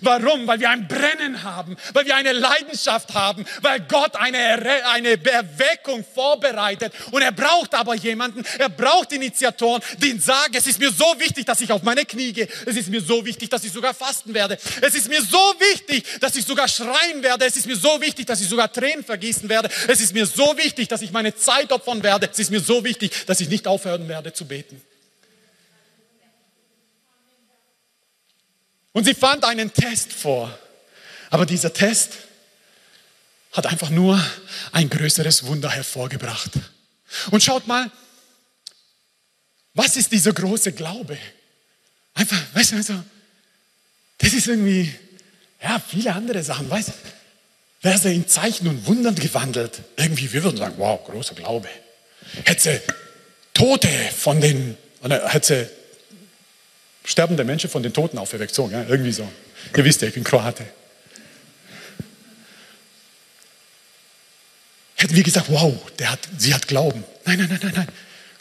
[0.00, 0.46] Warum?
[0.46, 4.38] Weil wir ein Brennen haben, weil wir eine Leidenschaft haben, weil Gott eine,
[4.86, 6.92] eine Erweckung vorbereitet.
[7.10, 11.04] Und er braucht aber jemanden, er braucht Initiatoren, die ihn sagen, es ist mir so
[11.18, 12.48] wichtig, dass ich auf meine Knie gehe.
[12.66, 14.58] Es ist mir so wichtig, dass ich sogar fasten werde.
[14.80, 17.44] Es ist mir so wichtig, dass ich sogar schreien werde.
[17.44, 19.68] Es ist mir so wichtig, dass ich sogar Tränen vergießen werde.
[19.88, 22.28] Es ist mir so wichtig, dass ich meine Zeit opfern werde.
[22.30, 24.80] Es ist mir so wichtig, dass ich nicht aufhören werde zu beten.
[28.94, 30.56] Und sie fand einen Test vor.
[31.28, 32.12] Aber dieser Test
[33.52, 34.24] hat einfach nur
[34.72, 36.52] ein größeres Wunder hervorgebracht.
[37.32, 37.90] Und schaut mal,
[39.74, 41.18] was ist dieser große Glaube?
[42.14, 43.04] Einfach, weißt du, also,
[44.18, 44.94] das ist irgendwie,
[45.60, 46.92] ja, viele andere Sachen, weißt du,
[47.82, 49.82] wäre sie in Zeichen und Wundern gewandelt.
[49.96, 51.68] Irgendwie, wir würden sagen, wow, großer Glaube.
[52.44, 52.80] Hätte sie
[53.52, 55.83] Tote von den, oder hätte sie
[57.04, 59.30] sterbende Menschen von den Toten auferweckt, so, ja, irgendwie so.
[59.76, 60.64] Ihr wisst ja, ich bin Kroate.
[64.96, 67.04] Hätte wir gesagt, wow, der hat, sie hat Glauben.
[67.24, 67.88] Nein, nein, nein, nein, nein.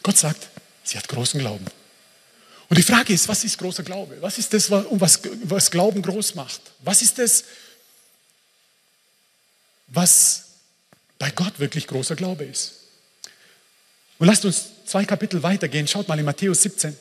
[0.01, 0.47] Gott sagt,
[0.83, 1.65] sie hat großen Glauben.
[2.69, 4.17] Und die Frage ist, was ist großer Glaube?
[4.21, 6.61] Was ist das, was, was Glauben groß macht?
[6.79, 7.43] Was ist das,
[9.87, 10.45] was
[11.19, 12.79] bei Gott wirklich großer Glaube ist?
[14.19, 15.87] Und lasst uns zwei Kapitel weitergehen.
[15.87, 16.95] Schaut mal in Matthäus 17.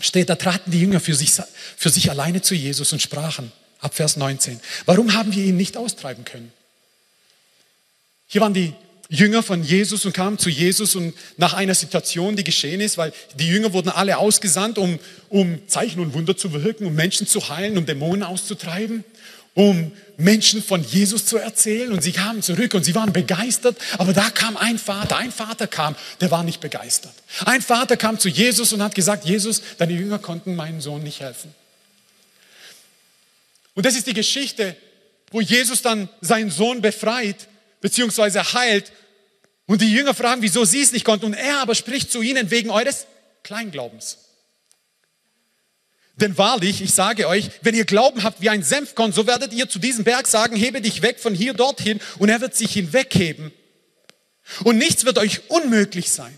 [0.00, 1.32] Steht, da traten die Jünger für sich,
[1.76, 5.76] für sich alleine zu Jesus und sprachen, ab Vers 19, warum haben wir ihn nicht
[5.76, 6.52] austreiben können?
[8.26, 8.74] Hier waren die
[9.08, 13.12] Jünger von Jesus und kamen zu Jesus und nach einer Situation, die geschehen ist, weil
[13.36, 14.98] die Jünger wurden alle ausgesandt, um,
[15.30, 19.04] um Zeichen und Wunder zu wirken, um Menschen zu heilen, um Dämonen auszutreiben,
[19.58, 21.90] um Menschen von Jesus zu erzählen.
[21.90, 23.76] Und sie kamen zurück und sie waren begeistert.
[23.98, 27.12] Aber da kam ein Vater, ein Vater kam, der war nicht begeistert.
[27.44, 31.18] Ein Vater kam zu Jesus und hat gesagt, Jesus, deine Jünger konnten meinem Sohn nicht
[31.18, 31.52] helfen.
[33.74, 34.76] Und das ist die Geschichte,
[35.32, 37.48] wo Jesus dann seinen Sohn befreit
[37.80, 38.92] beziehungsweise heilt.
[39.66, 41.26] Und die Jünger fragen, wieso sie es nicht konnten.
[41.26, 43.06] Und er aber spricht zu ihnen wegen eures
[43.42, 44.18] Kleinglaubens.
[46.20, 49.68] Denn wahrlich, ich sage euch, wenn ihr Glauben habt wie ein Senfkorn, so werdet ihr
[49.68, 53.52] zu diesem Berg sagen, hebe dich weg von hier dorthin und er wird sich hinwegheben.
[54.64, 56.36] Und nichts wird euch unmöglich sein.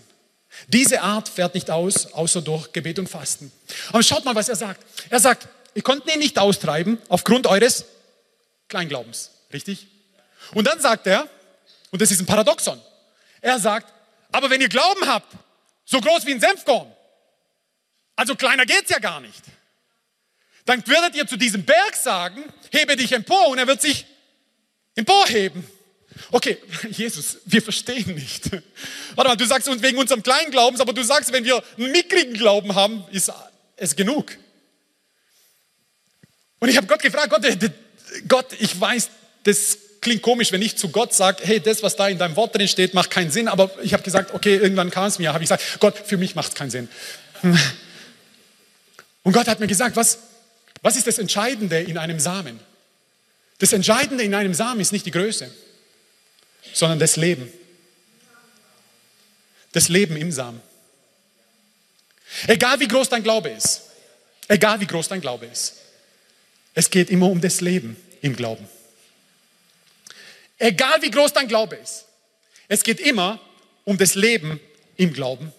[0.67, 3.51] Diese Art fährt nicht aus, außer durch Gebet und Fasten.
[3.89, 4.85] Aber schaut mal, was er sagt.
[5.09, 7.85] Er sagt, ihr konntet ihn nicht austreiben aufgrund eures
[8.67, 9.31] Kleinglaubens.
[9.51, 9.87] Richtig?
[10.53, 11.27] Und dann sagt er,
[11.89, 12.79] und das ist ein Paradoxon,
[13.41, 13.91] er sagt,
[14.31, 15.33] aber wenn ihr Glauben habt,
[15.85, 16.91] so groß wie ein Senfkorn,
[18.15, 19.43] also kleiner geht's ja gar nicht,
[20.65, 24.05] dann werdet ihr zu diesem Berg sagen, hebe dich empor und er wird sich
[24.95, 25.65] emporheben.
[26.31, 26.57] Okay,
[26.89, 28.51] Jesus, wir verstehen nicht.
[29.15, 31.91] Warte mal, du sagst uns wegen unserem kleinen Glaubens, aber du sagst, wenn wir einen
[31.91, 33.31] mickrigen Glauben haben, ist
[33.77, 34.37] es genug.
[36.59, 37.43] Und ich habe Gott gefragt, Gott,
[38.27, 39.09] Gott, ich weiß,
[39.43, 42.55] das klingt komisch, wenn ich zu Gott sage, hey, das, was da in deinem Wort
[42.55, 43.47] drin steht, macht keinen Sinn.
[43.47, 46.35] Aber ich habe gesagt, okay, irgendwann kam es mir, habe ich gesagt, Gott, für mich
[46.35, 46.89] macht es keinen Sinn.
[49.23, 50.19] Und Gott hat mir gesagt, was,
[50.81, 52.59] was ist das Entscheidende in einem Samen?
[53.59, 55.51] Das Entscheidende in einem Samen ist nicht die Größe,
[56.73, 57.51] sondern das Leben.
[59.71, 60.61] Das Leben im Samen.
[62.47, 63.81] Egal wie groß dein Glaube ist,
[64.47, 65.75] egal wie groß dein Glaube ist,
[66.73, 68.67] es geht immer um das Leben im Glauben.
[70.57, 72.05] Egal wie groß dein Glaube ist.
[72.67, 73.39] Es geht immer
[73.83, 74.59] um das Leben
[74.95, 75.51] im Glauben.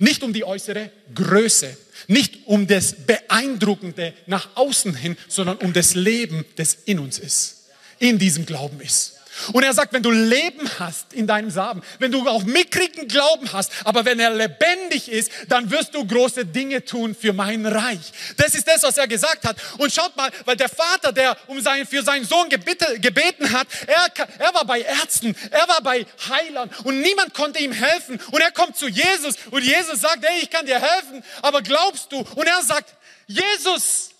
[0.00, 1.76] Nicht um die äußere Größe,
[2.08, 7.68] nicht um das Beeindruckende nach außen hin, sondern um das Leben, das in uns ist,
[7.98, 9.19] in diesem Glauben ist.
[9.52, 13.52] Und er sagt, wenn du Leben hast in deinem Samen, wenn du auch mickrigen Glauben
[13.52, 18.12] hast, aber wenn er lebendig ist, dann wirst du große Dinge tun für mein Reich.
[18.36, 19.56] Das ist das, was er gesagt hat.
[19.78, 23.68] Und schaut mal, weil der Vater, der um sein, für seinen Sohn gebete, gebeten hat,
[23.86, 28.20] er, er war bei Ärzten, er war bei Heilern und niemand konnte ihm helfen.
[28.32, 32.10] Und er kommt zu Jesus und Jesus sagt, hey, ich kann dir helfen, aber glaubst
[32.12, 32.18] du?
[32.18, 32.94] Und er sagt,
[33.26, 34.10] Jesus,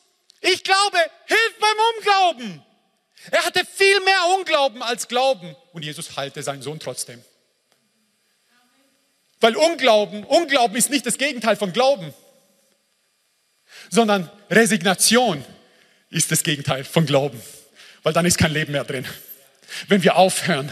[0.40, 2.69] ich glaube, hilf beim Unglauben.
[3.30, 7.22] Er hatte viel mehr Unglauben als Glauben und Jesus heilte seinen Sohn trotzdem.
[9.40, 12.12] Weil Unglauben, Unglauben ist nicht das Gegenteil von Glauben,
[13.90, 15.44] sondern Resignation
[16.10, 17.40] ist das Gegenteil von Glauben,
[18.02, 19.06] weil dann ist kein Leben mehr drin.
[19.88, 20.70] Wenn wir aufhören,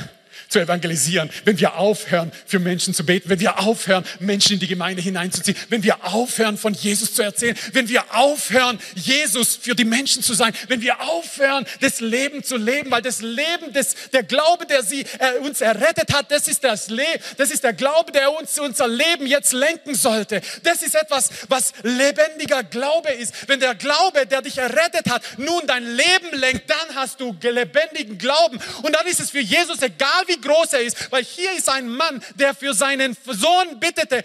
[0.48, 4.66] zu evangelisieren, wenn wir aufhören, für Menschen zu beten, wenn wir aufhören, Menschen in die
[4.66, 9.84] Gemeinde hineinzuziehen, wenn wir aufhören, von Jesus zu erzählen, wenn wir aufhören, Jesus für die
[9.84, 14.22] Menschen zu sein, wenn wir aufhören, das Leben zu leben, weil das Leben, das, der
[14.22, 17.04] Glaube, der sie, äh, uns errettet hat, das ist das Le
[17.36, 20.40] das ist der Glaube, der uns unser Leben jetzt lenken sollte.
[20.62, 23.48] Das ist etwas, was lebendiger Glaube ist.
[23.48, 28.18] Wenn der Glaube, der dich errettet hat, nun dein Leben lenkt, dann hast du lebendigen
[28.18, 28.58] Glauben.
[28.82, 31.68] Und dann ist es für Jesus egal, wie wie groß er ist, weil hier ist
[31.68, 34.24] ein Mann, der für seinen Sohn bittete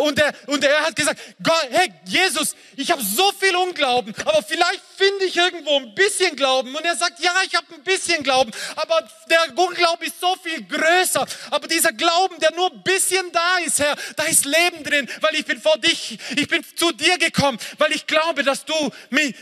[0.00, 4.42] und er, und er hat gesagt, Gott, hey Jesus, ich habe so viel Unglauben, aber
[4.42, 6.74] vielleicht finde ich irgendwo ein bisschen Glauben.
[6.74, 10.62] Und er sagt, ja, ich habe ein bisschen Glauben, aber der Unglaube ist so viel
[10.62, 11.26] größer.
[11.50, 15.36] Aber dieser Glauben, der nur ein bisschen da ist, Herr, da ist Leben drin, weil
[15.36, 18.74] ich bin vor dich, ich bin zu dir gekommen, weil ich glaube, dass du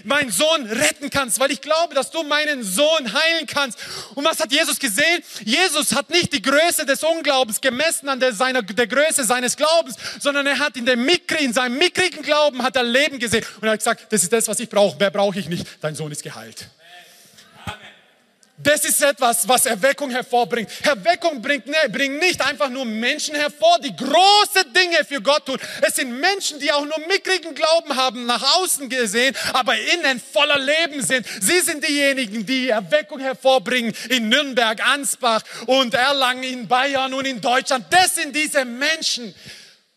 [0.05, 3.79] meinen Sohn retten kannst, weil ich glaube, dass du meinen Sohn heilen kannst.
[4.15, 5.25] Und was hat Jesus gesehen?
[5.45, 9.97] Jesus hat nicht die Größe des Unglaubens gemessen an der, seiner, der Größe seines Glaubens,
[10.21, 13.45] sondern er hat in, dem Mikri, in seinem mickrigen Glauben hat er Leben gesehen.
[13.61, 14.97] Und er hat gesagt, das ist das, was ich brauche.
[14.99, 15.67] Mehr brauche ich nicht.
[15.81, 16.69] Dein Sohn ist geheilt.
[18.61, 20.69] Das ist etwas, was Erweckung hervorbringt.
[20.83, 25.59] Erweckung bringt, ne, bringt nicht einfach nur Menschen hervor, die große Dinge für Gott tun.
[25.81, 30.59] Es sind Menschen, die auch nur mickrigen Glauben haben, nach außen gesehen, aber innen voller
[30.59, 31.25] Leben sind.
[31.41, 37.41] Sie sind diejenigen, die Erweckung hervorbringen in Nürnberg, Ansbach und Erlangen, in Bayern und in
[37.41, 37.87] Deutschland.
[37.91, 39.35] Das sind diese Menschen.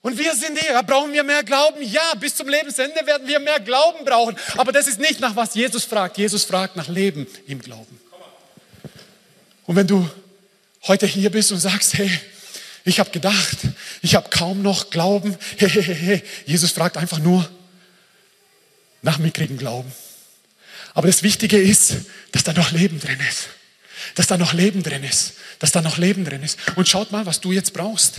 [0.04, 0.82] Und wir sind hier.
[0.84, 1.82] Brauchen wir mehr Glauben?
[1.82, 4.36] Ja, bis zum Lebensende werden wir mehr Glauben brauchen.
[4.58, 6.18] Aber das ist nicht nach was Jesus fragt.
[6.18, 8.01] Jesus fragt nach Leben im Glauben.
[9.66, 10.10] Und wenn du
[10.88, 12.10] heute hier bist und sagst, hey,
[12.84, 13.58] ich habe gedacht,
[14.02, 15.38] ich habe kaum noch Glauben.
[15.58, 17.48] Hey, hey, hey, Jesus fragt einfach nur
[19.02, 19.92] nach mickrigem Glauben.
[20.94, 21.96] Aber das Wichtige ist,
[22.32, 23.48] dass da noch Leben drin ist.
[24.16, 25.34] Dass da noch Leben drin ist.
[25.60, 26.58] Dass da noch Leben drin ist.
[26.76, 28.16] Und schaut mal, was du jetzt brauchst.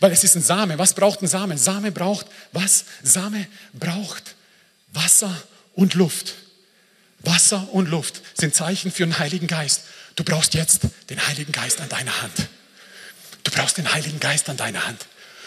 [0.00, 0.78] Weil es ist ein Same.
[0.78, 1.58] Was braucht ein Same?
[1.58, 2.84] Same braucht was?
[3.02, 4.36] Same braucht
[4.92, 5.36] Wasser
[5.74, 6.34] und Luft.
[7.20, 9.82] Wasser und Luft sind Zeichen für den Heiligen Geist.
[10.16, 12.48] Du brauchst jetzt den Heiligen Geist an deiner Hand.
[13.42, 15.06] Du brauchst den Heiligen Geist an deiner Hand.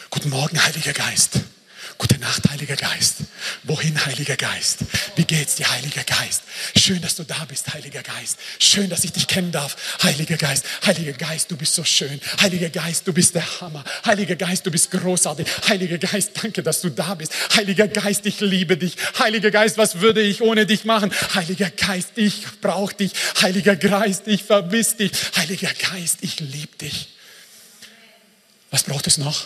[0.09, 1.39] Guten Morgen, Heiliger Geist.
[1.97, 3.17] Gute Nacht, Heiliger Geist.
[3.63, 4.79] Wohin, Heiliger Geist?
[5.15, 6.43] Wie geht's dir, Heiliger Geist?
[6.75, 8.37] Schön, dass du da bist, Heiliger Geist.
[8.59, 10.65] Schön, dass ich dich kennen darf, Heiliger Geist.
[10.85, 12.21] Heiliger Geist, du bist so schön.
[12.39, 13.83] Heiliger Geist, du bist der Hammer.
[14.05, 15.47] Heiliger Geist, du bist großartig.
[15.67, 17.33] Heiliger Geist, danke, dass du da bist.
[17.55, 18.95] Heiliger Geist, ich liebe dich.
[19.17, 21.11] Heiliger Geist, was würde ich ohne dich machen?
[21.33, 23.13] Heiliger Geist, ich brauche dich.
[23.41, 25.11] Heiliger Geist, ich vermisse dich.
[25.35, 27.07] Heiliger Geist, ich liebe dich.
[28.69, 29.45] Was braucht es noch?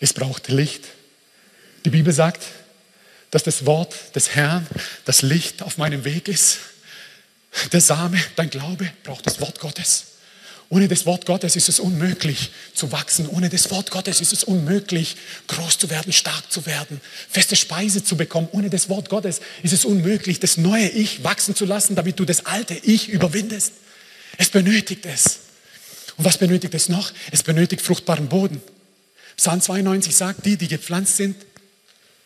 [0.00, 0.82] Es braucht Licht.
[1.84, 2.42] Die Bibel sagt,
[3.30, 4.66] dass das Wort des Herrn
[5.04, 6.58] das Licht auf meinem Weg ist.
[7.72, 10.04] Der Same, dein Glaube braucht das Wort Gottes.
[10.70, 13.28] Ohne das Wort Gottes ist es unmöglich zu wachsen.
[13.28, 15.16] Ohne das Wort Gottes ist es unmöglich,
[15.46, 18.48] groß zu werden, stark zu werden, feste Speise zu bekommen.
[18.52, 22.24] Ohne das Wort Gottes ist es unmöglich, das neue Ich wachsen zu lassen, damit du
[22.24, 23.72] das alte Ich überwindest.
[24.38, 25.40] Es benötigt es.
[26.16, 27.12] Und was benötigt es noch?
[27.30, 28.62] Es benötigt fruchtbaren Boden.
[29.36, 31.36] Psalm 92 sagt, die, die gepflanzt sind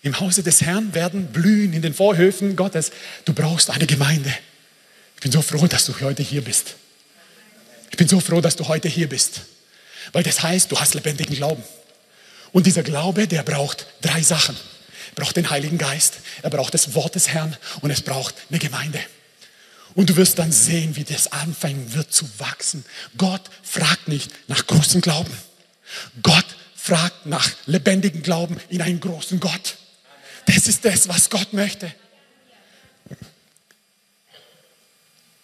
[0.02, 2.92] im Hause des Herrn werden blühen in den Vorhöfen Gottes.
[3.24, 4.32] Du brauchst eine Gemeinde.
[5.16, 6.76] Ich bin so froh, dass du heute hier bist.
[7.90, 9.42] Ich bin so froh, dass du heute hier bist.
[10.12, 11.62] Weil das heißt, du hast lebendigen Glauben.
[12.52, 14.56] Und dieser Glaube, der braucht drei Sachen.
[15.10, 18.58] Er braucht den Heiligen Geist, er braucht das Wort des Herrn und es braucht eine
[18.58, 19.00] Gemeinde.
[19.94, 22.84] Und du wirst dann sehen, wie das anfangen wird zu wachsen.
[23.16, 25.36] Gott fragt nicht nach großem Glauben.
[26.22, 26.44] Gott
[26.76, 29.76] fragt nach lebendigem Glauben in einen großen Gott.
[30.48, 31.92] Das ist das, was Gott möchte.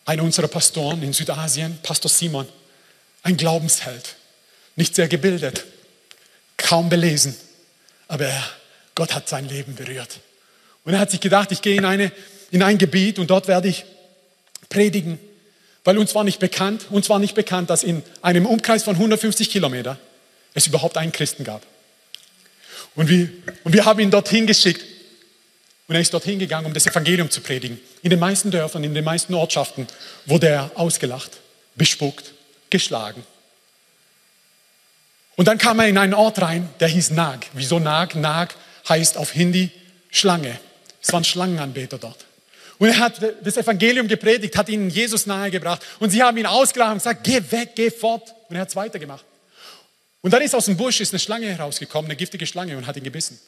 [0.07, 2.49] Einer unserer Pastoren in Südasien, Pastor Simon,
[3.23, 4.17] ein Glaubensheld,
[4.77, 5.65] nicht sehr gebildet,
[6.57, 7.37] kaum belesen,
[8.09, 8.51] aber er,
[8.95, 10.21] Gott hat sein Leben berührt.
[10.85, 12.11] Und er hat sich gedacht, ich gehe in, eine,
[12.51, 13.85] in ein Gebiet und dort werde ich
[14.71, 15.19] predigen,
[15.85, 19.51] weil uns war nicht bekannt, uns war nicht bekannt, dass in einem Umkreis von 150
[19.51, 19.99] Kilometern
[20.55, 21.63] es überhaupt einen Christen gab.
[22.95, 23.29] Und wir,
[23.65, 24.94] und wir haben ihn dorthin geschickt.
[25.87, 27.79] Und er ist dorthin gegangen, um das Evangelium zu predigen.
[28.03, 29.87] In den meisten Dörfern, in den meisten Ortschaften
[30.25, 31.33] wurde er ausgelacht,
[31.75, 32.33] bespuckt,
[32.71, 33.25] geschlagen.
[35.37, 37.47] Und dann kam er in einen Ort rein, der hieß Nag.
[37.53, 38.15] Wieso Nag?
[38.15, 38.55] Nag
[38.89, 39.71] heißt auf Hindi
[40.11, 40.59] Schlange.
[41.03, 42.25] Es waren Schlangenanbeter dort.
[42.79, 45.83] Und er hat das Evangelium gepredigt, hat ihnen Jesus nahegebracht.
[46.01, 48.35] Und sie haben ihn ausgelacht und gesagt, geh weg, geh fort.
[48.49, 49.25] Und er hat es weitergemacht.
[50.23, 52.97] Und dann ist aus dem Busch ist eine Schlange herausgekommen, eine giftige Schlange und hat
[52.97, 53.39] ihn gebissen.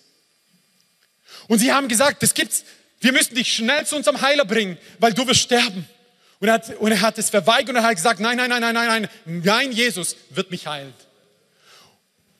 [1.48, 2.64] Und sie haben gesagt, das gibt's,
[3.00, 5.88] wir müssen dich schnell zu unserem Heiler bringen, weil du wirst sterben.
[6.38, 8.60] Und er hat, und er hat es verweigert und er hat gesagt, nein, nein, nein,
[8.60, 10.92] nein, nein, nein, nein, Jesus wird mich heilen.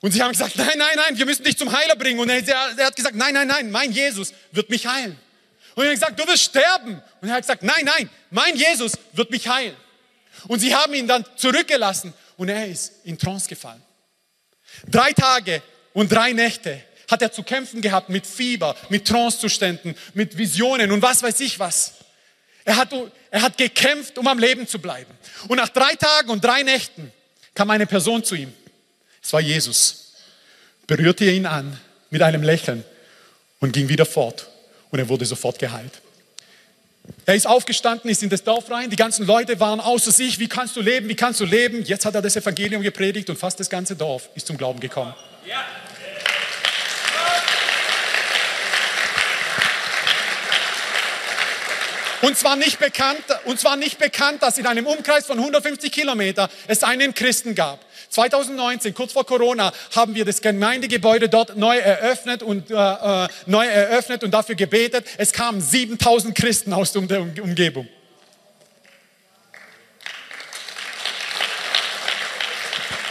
[0.00, 2.20] Und sie haben gesagt, nein, nein, nein, wir müssen dich zum Heiler bringen.
[2.20, 2.42] Und er,
[2.76, 5.18] er hat gesagt, nein, nein, nein, mein Jesus wird mich heilen.
[5.74, 7.02] Und er hat gesagt, du wirst sterben.
[7.20, 9.76] Und er hat gesagt, nein, nein, mein Jesus wird mich heilen.
[10.48, 13.82] Und sie haben ihn dann zurückgelassen und er ist in Trance gefallen.
[14.88, 15.62] Drei Tage
[15.94, 21.02] und drei Nächte hat er zu kämpfen gehabt mit Fieber, mit Trancezuständen, mit Visionen und
[21.02, 21.94] was weiß ich was.
[22.64, 22.88] Er hat,
[23.30, 25.12] er hat gekämpft, um am Leben zu bleiben.
[25.46, 27.12] Und nach drei Tagen und drei Nächten
[27.54, 28.52] kam eine Person zu ihm.
[29.22, 30.14] Es war Jesus.
[30.86, 31.78] Berührte ihn an
[32.10, 32.84] mit einem Lächeln
[33.60, 34.48] und ging wieder fort.
[34.90, 36.00] Und er wurde sofort geheilt.
[37.24, 38.90] Er ist aufgestanden, ist in das Dorf rein.
[38.90, 40.38] Die ganzen Leute waren außer sich.
[40.38, 41.08] Wie kannst du leben?
[41.08, 41.84] Wie kannst du leben?
[41.84, 45.14] Jetzt hat er das Evangelium gepredigt und fast das ganze Dorf ist zum Glauben gekommen.
[45.48, 45.64] Ja.
[52.22, 56.48] Und zwar nicht bekannt, und zwar nicht bekannt, dass in einem Umkreis von 150 Kilometer
[56.66, 57.84] es einen Christen gab.
[58.10, 63.66] 2019, kurz vor Corona, haben wir das Gemeindegebäude dort neu eröffnet und äh, äh neu
[63.66, 65.06] eröffnet und dafür gebetet.
[65.18, 67.88] Es kamen 7000 Christen aus der Umgebung.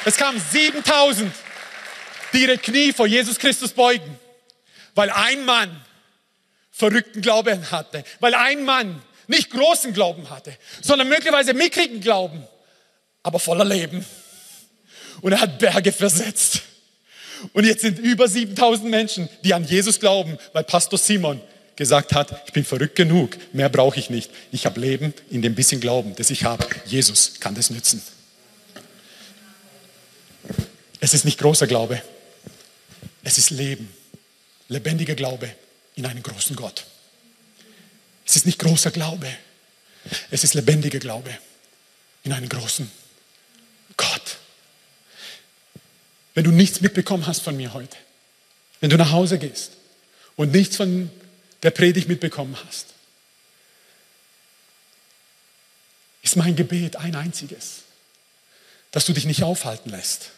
[0.06, 1.32] Es kamen 7000,
[2.34, 4.20] die ihre Knie vor Jesus Christus beugen,
[4.94, 5.85] weil ein Mann
[6.76, 12.46] verrückten Glauben hatte, weil ein Mann nicht großen Glauben hatte, sondern möglicherweise mickrigen Glauben,
[13.24, 14.06] aber voller Leben.
[15.22, 16.62] Und er hat Berge versetzt.
[17.54, 21.40] Und jetzt sind über 7000 Menschen, die an Jesus glauben, weil Pastor Simon
[21.78, 24.30] gesagt hat, ich bin verrückt genug, mehr brauche ich nicht.
[24.52, 26.66] Ich habe Leben in dem bisschen Glauben, das ich habe.
[26.86, 28.02] Jesus kann das nützen.
[31.00, 32.02] Es ist nicht großer Glaube,
[33.24, 33.90] es ist Leben,
[34.68, 35.56] lebendiger Glaube
[35.96, 36.86] in einen großen Gott.
[38.26, 39.28] Es ist nicht großer Glaube,
[40.32, 41.36] es ist lebendiger Glaube
[42.24, 42.90] in einen großen
[43.98, 44.38] Gott.
[46.34, 47.96] Wenn du nichts mitbekommen hast von mir heute,
[48.82, 49.72] wenn du nach Hause gehst
[50.36, 51.10] und nichts von
[51.64, 52.88] der Predigt mitbekommen hast,
[56.22, 57.84] ist mein Gebet ein einziges,
[58.92, 60.32] dass du dich nicht aufhalten lässt,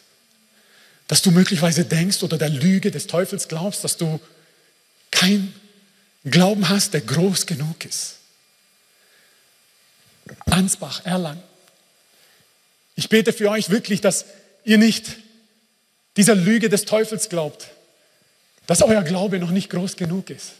[1.08, 4.20] dass du möglicherweise denkst oder der Lüge des Teufels glaubst, dass du
[5.10, 5.54] kein
[6.24, 8.16] Glauben hast, der groß genug ist.
[10.46, 11.42] Ansbach, Erlangen.
[12.96, 14.26] Ich bete für euch wirklich, dass
[14.64, 15.16] ihr nicht
[16.16, 17.68] dieser Lüge des Teufels glaubt,
[18.66, 20.52] dass euer Glaube noch nicht groß genug ist.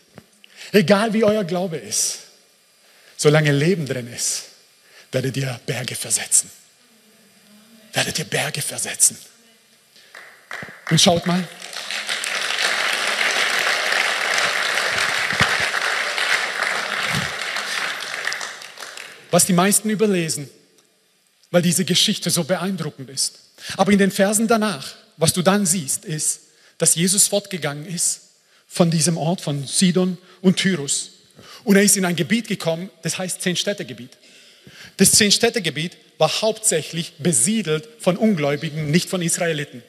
[0.72, 2.20] Egal wie euer Glaube ist,
[3.16, 4.44] solange Leben drin ist,
[5.12, 6.50] werdet ihr Berge versetzen.
[7.92, 9.18] Werdet ihr Berge versetzen.
[10.90, 11.46] Und schaut mal,
[19.30, 20.48] was die meisten überlesen,
[21.50, 23.38] weil diese Geschichte so beeindruckend ist.
[23.76, 26.40] Aber in den Versen danach, was du dann siehst, ist,
[26.78, 28.20] dass Jesus fortgegangen ist
[28.68, 31.10] von diesem Ort, von Sidon und Tyrus.
[31.64, 34.16] Und er ist in ein Gebiet gekommen, das heißt Zehn-Städte-Gebiet.
[34.96, 39.82] Das Zehn-Städte-Gebiet war hauptsächlich besiedelt von Ungläubigen, nicht von Israeliten.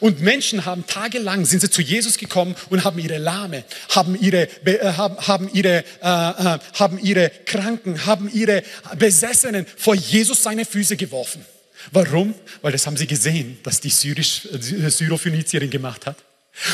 [0.00, 3.64] Und Menschen haben tagelang, sind sie zu Jesus gekommen und haben ihre Lahme,
[3.94, 8.62] haben ihre, äh, haben, ihre, äh, äh, haben ihre Kranken, haben ihre
[8.98, 11.44] Besessenen vor Jesus seine Füße geworfen.
[11.92, 12.34] Warum?
[12.62, 16.16] Weil das haben sie gesehen, dass die Syrisch, äh, Syrophönizierin gemacht hat.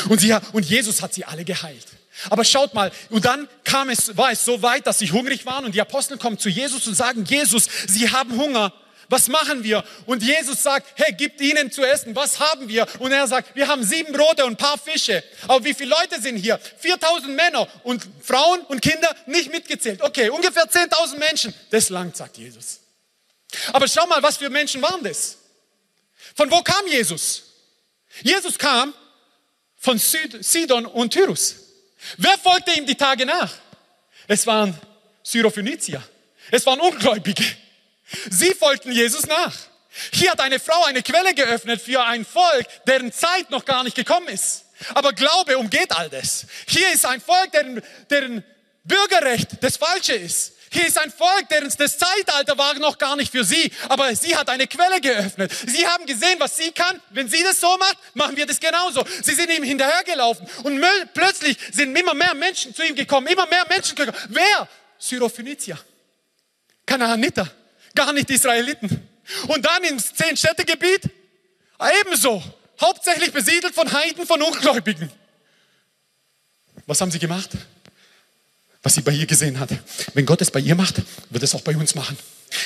[0.07, 1.87] Und, sie, und Jesus hat sie alle geheilt.
[2.29, 5.65] Aber schaut mal, und dann kam es, war es so weit, dass sie hungrig waren
[5.65, 8.71] und die Apostel kommen zu Jesus und sagen, Jesus, sie haben Hunger.
[9.13, 9.83] Was machen wir?
[10.07, 12.15] Und Jesus sagt, hey, gibt ihnen zu essen.
[12.15, 12.87] Was haben wir?
[12.97, 15.23] Und er sagt, wir haben sieben Brote und ein paar Fische.
[15.47, 16.57] Aber wie viele Leute sind hier?
[16.79, 20.01] 4000 Männer und Frauen und Kinder nicht mitgezählt.
[20.01, 21.53] Okay, ungefähr 10.000 Menschen.
[21.69, 22.79] Das langt, sagt Jesus.
[23.71, 25.37] Aber schau mal, was für Menschen waren das?
[26.35, 27.43] Von wo kam Jesus?
[28.23, 28.95] Jesus kam
[29.77, 31.57] von Sidon und Tyrus.
[32.17, 33.53] Wer folgte ihm die Tage nach?
[34.27, 34.75] Es waren
[35.21, 36.01] Syrophönizier.
[36.49, 37.43] Es waren Ungläubige.
[38.29, 39.53] Sie folgten Jesus nach.
[40.11, 43.95] Hier hat eine Frau eine Quelle geöffnet für ein Volk, deren Zeit noch gar nicht
[43.95, 44.65] gekommen ist.
[44.95, 46.47] Aber Glaube umgeht all das.
[46.67, 48.43] Hier ist ein Volk, deren, deren
[48.83, 50.53] Bürgerrecht das Falsche ist.
[50.71, 54.35] Hier ist ein Volk, deren das Zeitalter war noch gar nicht für sie, aber sie
[54.35, 55.51] hat eine Quelle geöffnet.
[55.67, 56.99] Sie haben gesehen, was sie kann.
[57.11, 59.05] Wenn sie das so macht, machen wir das genauso.
[59.21, 60.83] Sie sind ihm hinterhergelaufen und
[61.13, 64.17] plötzlich sind immer mehr Menschen zu ihm gekommen, immer mehr Menschen gekommen.
[64.29, 64.67] Wer?
[64.97, 65.77] Syrophönicier,
[66.87, 67.51] Kanaaniter
[67.95, 69.07] gar nicht Israeliten.
[69.47, 71.09] Und dann ins Zehn-Städte-Gebiet
[72.01, 72.43] ebenso,
[72.79, 75.11] hauptsächlich besiedelt von Heiden, von Ungläubigen.
[76.85, 77.49] Was haben sie gemacht?
[78.81, 79.69] Was sie bei ihr gesehen hat.
[80.13, 82.17] Wenn Gott es bei ihr macht, wird es auch bei uns machen.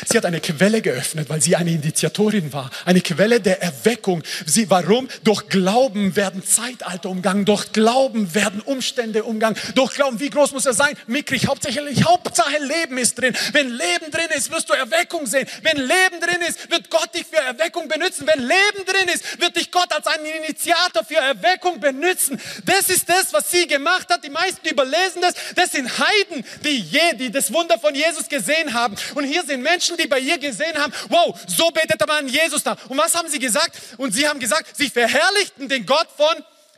[0.06, 2.70] Sie hat eine Quelle geöffnet, weil sie eine Initiatorin war.
[2.86, 4.24] Eine Quelle der Erweckung.
[4.46, 5.08] Sie, warum?
[5.24, 7.46] Durch Glauben werden Zeitalter umgangen.
[7.46, 9.58] Durch Glauben werden Umstände umgangen.
[9.76, 10.96] Durch Glauben, wie groß muss er sein?
[11.08, 13.36] Mickrig, hauptsächlich, Hauptsache Leben ist drin.
[13.52, 15.48] Wenn Leben drin ist, wirst du Erweckung sehen.
[15.62, 18.28] Wenn Leben drin ist, wird Gott dich für Erweckung benutzen.
[18.28, 22.40] Wenn Leben drin ist, wird dich Gott als einen Initiator für Erweckung benutzen.
[22.66, 24.24] Das ist das, was sie gemacht hat.
[24.24, 25.34] Die meisten überlesen das.
[25.56, 28.96] Das sind Heiden, die, je, die das Wunder von Jesus gesehen haben.
[29.16, 32.66] Und hier sind Menschen, Menschen, die bei ihr gesehen haben, wow, so betet man Jesus
[32.66, 32.84] nach.
[32.90, 33.78] Und was haben sie gesagt?
[33.98, 36.36] Und sie haben gesagt, sie verherrlichten den Gott von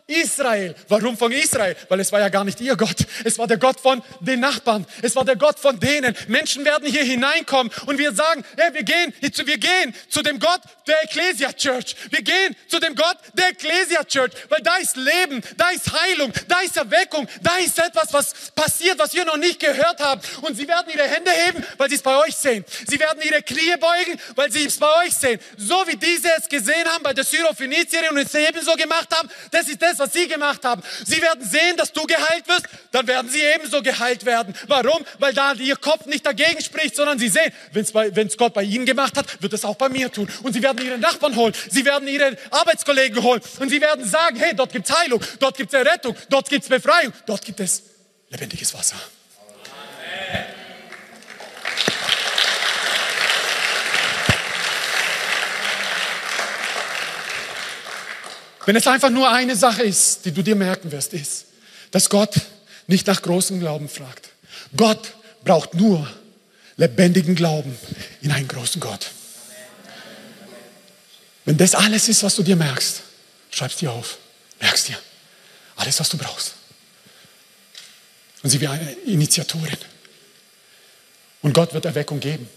[0.09, 0.75] Israel.
[0.87, 1.75] Warum von Israel?
[1.87, 3.05] Weil es war ja gar nicht ihr Gott.
[3.23, 4.85] Es war der Gott von den Nachbarn.
[5.01, 6.15] Es war der Gott von denen.
[6.27, 10.61] Menschen werden hier hineinkommen und wir sagen, hey, wir gehen, wir gehen zu dem Gott
[10.87, 11.95] der Ecclesia Church.
[12.09, 16.33] Wir gehen zu dem Gott der Ecclesia Church, weil da ist Leben, da ist Heilung,
[16.47, 20.21] da ist Erweckung, da ist etwas, was passiert, was wir noch nicht gehört haben.
[20.41, 22.65] Und sie werden ihre Hände heben, weil sie es bei euch sehen.
[22.87, 25.39] Sie werden ihre Knie beugen, weil sie es bei euch sehen.
[25.57, 29.67] So wie diese es gesehen haben bei der Syrophoenizierin und es ebenso gemacht haben, das
[29.67, 30.81] ist das, was sie gemacht haben.
[31.05, 34.55] Sie werden sehen, dass du geheilt wirst, dann werden sie ebenso geheilt werden.
[34.67, 35.05] Warum?
[35.19, 38.85] Weil da ihr Kopf nicht dagegen spricht, sondern sie sehen, wenn es Gott bei ihnen
[38.85, 40.29] gemacht hat, wird es auch bei mir tun.
[40.43, 44.37] Und sie werden ihre Nachbarn holen, sie werden ihre Arbeitskollegen holen und sie werden sagen,
[44.37, 47.59] hey, dort gibt es Heilung, dort gibt es Errettung, dort gibt es Befreiung, dort gibt
[47.59, 47.83] es
[48.29, 48.97] lebendiges Wasser.
[58.69, 61.45] Wenn es einfach nur eine Sache ist, die du dir merken wirst, ist,
[61.89, 62.35] dass Gott
[62.85, 64.29] nicht nach großem Glauben fragt.
[64.77, 66.07] Gott braucht nur
[66.77, 67.75] lebendigen Glauben
[68.21, 69.09] in einen großen Gott.
[71.45, 73.01] Wenn das alles ist, was du dir merkst,
[73.49, 74.19] schreib es dir auf,
[74.59, 74.99] merkst dir
[75.75, 76.53] alles, was du brauchst.
[78.43, 79.79] Und sie wie eine Initiatorin.
[81.41, 82.47] Und Gott wird Erweckung geben.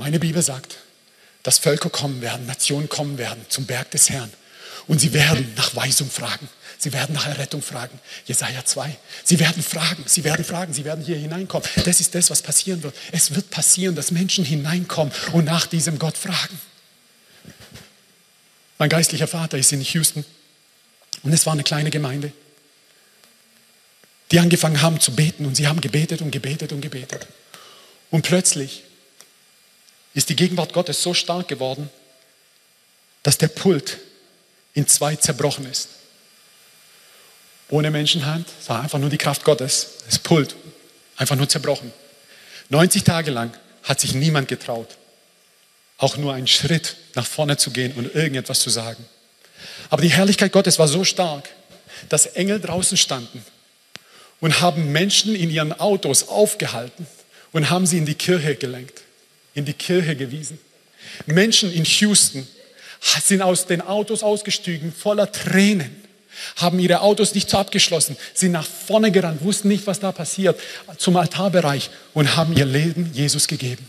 [0.00, 0.78] Meine Bibel sagt,
[1.44, 4.32] dass Völker kommen werden, Nationen kommen werden zum Berg des Herrn
[4.88, 6.48] und sie werden nach Weisung fragen.
[6.78, 7.98] Sie werden nach Errettung fragen.
[8.26, 8.96] Jesaja 2.
[9.22, 11.68] Sie werden fragen, sie werden fragen, sie werden hier hineinkommen.
[11.84, 12.96] Das ist das, was passieren wird.
[13.12, 16.60] Es wird passieren, dass Menschen hineinkommen und nach diesem Gott fragen.
[18.78, 20.24] Mein geistlicher Vater ist in Houston
[21.22, 22.32] und es war eine kleine Gemeinde,
[24.32, 27.28] die angefangen haben zu beten und sie haben gebetet und gebetet und gebetet.
[28.10, 28.82] Und plötzlich
[30.14, 31.90] ist die Gegenwart Gottes so stark geworden,
[33.22, 33.98] dass der Pult
[34.74, 35.88] in zwei zerbrochen ist.
[37.68, 40.56] Ohne Menschenhand, es war einfach nur die Kraft Gottes, das Pult,
[41.16, 41.92] einfach nur zerbrochen.
[42.68, 43.52] 90 Tage lang
[43.82, 44.88] hat sich niemand getraut,
[45.98, 49.04] auch nur einen Schritt nach vorne zu gehen und irgendetwas zu sagen.
[49.90, 51.48] Aber die Herrlichkeit Gottes war so stark,
[52.08, 53.44] dass Engel draußen standen
[54.40, 57.06] und haben Menschen in ihren Autos aufgehalten
[57.52, 59.02] und haben sie in die Kirche gelenkt,
[59.54, 60.58] in die Kirche gewiesen.
[61.26, 62.46] Menschen in Houston
[63.02, 66.02] sind aus den Autos ausgestiegen, voller Tränen,
[66.56, 70.58] haben ihre Autos nicht so abgeschlossen, sind nach vorne gerannt, wussten nicht, was da passiert,
[70.96, 73.88] zum Altarbereich und haben ihr Leben Jesus gegeben.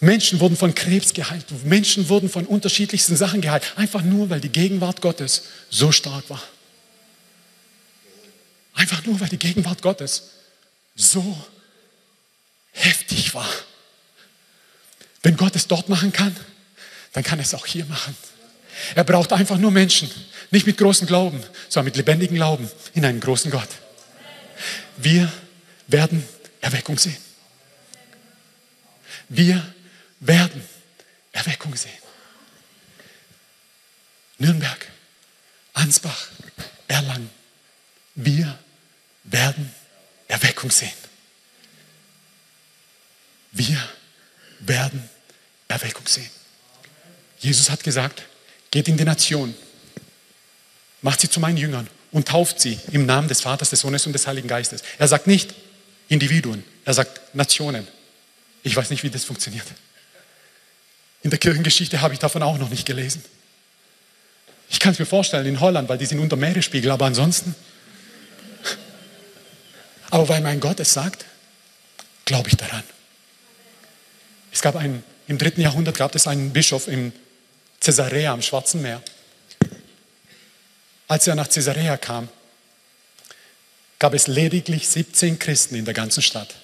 [0.00, 4.48] Menschen wurden von Krebs geheilt, Menschen wurden von unterschiedlichsten Sachen geheilt, einfach nur, weil die
[4.48, 6.42] Gegenwart Gottes so stark war.
[8.74, 10.30] Einfach nur, weil die Gegenwart Gottes
[10.96, 11.36] so
[12.72, 13.48] heftig war.
[15.22, 16.34] Wenn Gott es dort machen kann,
[17.12, 18.16] dann kann er es auch hier machen.
[18.94, 20.10] Er braucht einfach nur Menschen,
[20.50, 23.68] nicht mit großem Glauben, sondern mit lebendigem Glauben in einen großen Gott.
[24.96, 25.30] Wir
[25.86, 26.26] werden
[26.60, 27.16] Erweckung sehen.
[29.28, 29.74] Wir
[30.20, 30.62] werden
[31.32, 31.90] Erweckung sehen.
[34.38, 34.86] Nürnberg,
[35.74, 36.28] Ansbach,
[36.88, 37.30] Erlangen.
[38.14, 38.58] Wir
[39.24, 39.72] werden
[40.28, 40.92] Erweckung sehen.
[43.52, 43.88] Wir
[44.60, 45.08] werden
[45.68, 46.30] Erweckung sehen.
[47.40, 48.22] Jesus hat gesagt,
[48.70, 49.54] geht in die Nation,
[51.02, 54.12] macht sie zu meinen Jüngern und tauft sie im Namen des Vaters, des Sohnes und
[54.12, 54.82] des Heiligen Geistes.
[54.98, 55.54] Er sagt nicht
[56.08, 57.86] Individuen, er sagt Nationen.
[58.62, 59.66] Ich weiß nicht, wie das funktioniert.
[61.22, 63.24] In der Kirchengeschichte habe ich davon auch noch nicht gelesen.
[64.68, 67.54] Ich kann es mir vorstellen in Holland, weil die sind unter Meeresspiegel, aber ansonsten.
[70.10, 71.24] Aber weil mein Gott es sagt,
[72.24, 72.82] glaube ich daran.
[74.52, 77.12] Es gab einen, im dritten Jahrhundert gab es einen Bischof im
[77.80, 79.02] Caesarea am Schwarzen Meer.
[81.08, 82.28] Als er nach Caesarea kam,
[83.98, 86.54] gab es lediglich 17 Christen in der ganzen Stadt.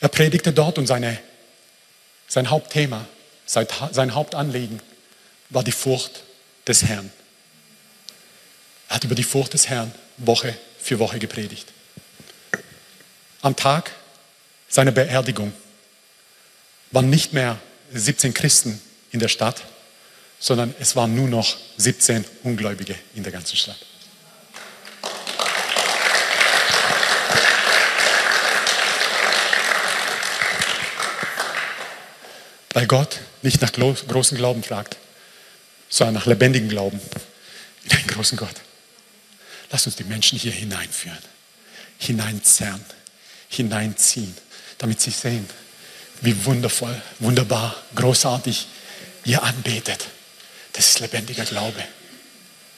[0.00, 1.18] Er predigte dort und seine,
[2.28, 3.06] sein Hauptthema,
[3.46, 4.80] sein Hauptanliegen
[5.50, 6.24] war die Furcht
[6.66, 7.12] des Herrn.
[8.88, 11.68] Er hat über die Furcht des Herrn Woche für Woche gepredigt.
[13.42, 13.92] Am Tag
[14.68, 15.52] seiner Beerdigung
[16.90, 17.58] waren nicht mehr
[17.92, 18.80] 17 Christen
[19.14, 19.62] in der Stadt,
[20.40, 23.78] sondern es waren nur noch 17 Ungläubige in der ganzen Stadt.
[32.72, 34.96] Weil Gott nicht nach großem Glauben fragt,
[35.88, 37.00] sondern nach lebendigem Glauben
[37.84, 38.56] in einen großen Gott.
[39.70, 41.22] Lass uns die Menschen hier hineinführen,
[41.98, 42.84] hineinzerren,
[43.48, 44.36] hineinziehen,
[44.78, 45.48] damit sie sehen,
[46.20, 48.66] wie wundervoll, wunderbar, großartig
[49.24, 50.06] ihr anbetet.
[50.72, 51.82] Das ist lebendiger Glaube.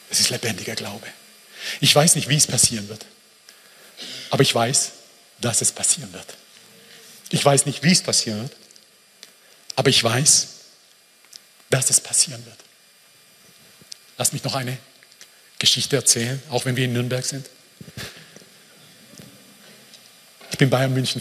[0.09, 1.07] Das ist lebendiger Glaube.
[1.80, 3.05] Ich weiß nicht, wie es passieren wird,
[4.30, 4.92] aber ich weiß,
[5.40, 6.34] dass es passieren wird.
[7.30, 8.53] Ich weiß nicht, wie es passieren wird,
[9.74, 10.49] aber ich weiß,
[11.70, 12.59] dass es passieren wird.
[14.18, 14.78] Lass mich noch eine
[15.59, 17.49] Geschichte erzählen, auch wenn wir in Nürnberg sind.
[20.51, 21.20] Ich bin Bayern München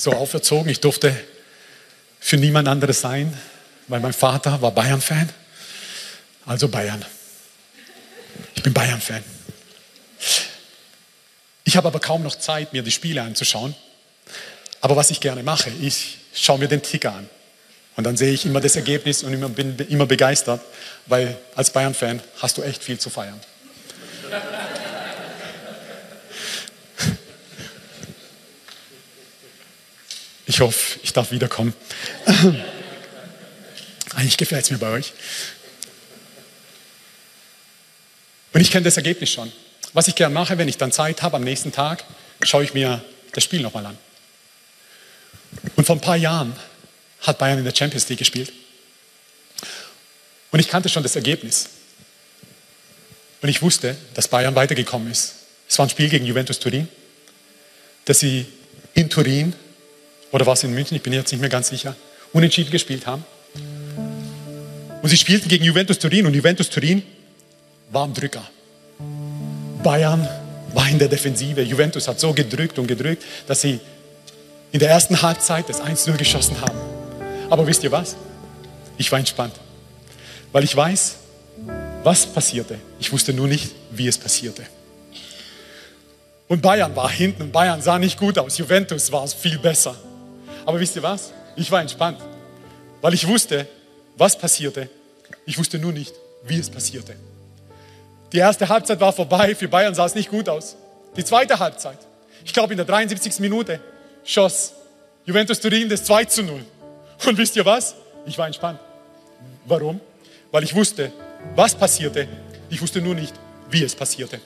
[0.00, 1.14] So auferzogen, ich durfte
[2.20, 3.36] für niemand anderes sein,
[3.86, 5.28] weil mein Vater war Bayern Fan.
[6.46, 7.04] Also Bayern.
[8.54, 9.22] Ich bin Bayern Fan.
[11.64, 13.74] Ich habe aber kaum noch Zeit, mir die Spiele anzuschauen.
[14.80, 17.28] Aber was ich gerne mache, ich schaue mir den Ticker an.
[17.96, 20.62] Und dann sehe ich immer das Ergebnis und bin immer begeistert,
[21.08, 23.38] weil als Bayern-Fan hast du echt viel zu feiern.
[30.50, 31.72] Ich hoffe, ich darf wiederkommen.
[34.16, 35.12] Eigentlich gefällt es mir bei euch.
[38.52, 39.52] Und ich kenne das Ergebnis schon.
[39.92, 42.04] Was ich gerne mache, wenn ich dann Zeit habe, am nächsten Tag,
[42.42, 43.98] schaue ich mir das Spiel nochmal an.
[45.76, 46.52] Und vor ein paar Jahren
[47.20, 48.52] hat Bayern in der Champions League gespielt.
[50.50, 51.68] Und ich kannte schon das Ergebnis.
[53.40, 55.32] Und ich wusste, dass Bayern weitergekommen ist.
[55.68, 56.88] Es war ein Spiel gegen Juventus Turin,
[58.04, 58.46] dass sie
[58.94, 59.54] in Turin,
[60.32, 61.96] oder war es in München, ich bin jetzt nicht mehr ganz sicher,
[62.32, 63.24] unentschieden gespielt haben.
[65.02, 67.02] Und sie spielten gegen Juventus Turin und Juventus Turin
[67.90, 68.42] war am Drücker.
[69.82, 70.28] Bayern
[70.74, 71.62] war in der Defensive.
[71.62, 73.80] Juventus hat so gedrückt und gedrückt, dass sie
[74.72, 76.78] in der ersten Halbzeit das 1-0 geschossen haben.
[77.48, 78.16] Aber wisst ihr was?
[78.98, 79.54] Ich war entspannt,
[80.52, 81.16] weil ich weiß,
[82.04, 82.78] was passierte.
[82.98, 84.62] Ich wusste nur nicht, wie es passierte.
[86.46, 88.58] Und Bayern war hinten Bayern sah nicht gut aus.
[88.58, 89.96] Juventus war viel besser.
[90.70, 91.32] Aber wisst ihr was?
[91.56, 92.20] Ich war entspannt,
[93.00, 93.66] weil ich wusste,
[94.16, 94.88] was passierte.
[95.44, 96.14] Ich wusste nur nicht,
[96.44, 97.16] wie es passierte.
[98.32, 100.76] Die erste Halbzeit war vorbei, für Bayern sah es nicht gut aus.
[101.16, 101.98] Die zweite Halbzeit,
[102.44, 103.40] ich glaube in der 73.
[103.40, 103.80] Minute,
[104.22, 104.74] schoss
[105.24, 106.64] Juventus Turin das 2 zu 0.
[107.26, 107.96] Und wisst ihr was?
[108.24, 108.78] Ich war entspannt.
[109.66, 110.00] Warum?
[110.52, 111.10] Weil ich wusste,
[111.56, 112.28] was passierte.
[112.68, 113.34] Ich wusste nur nicht,
[113.70, 114.38] wie es passierte.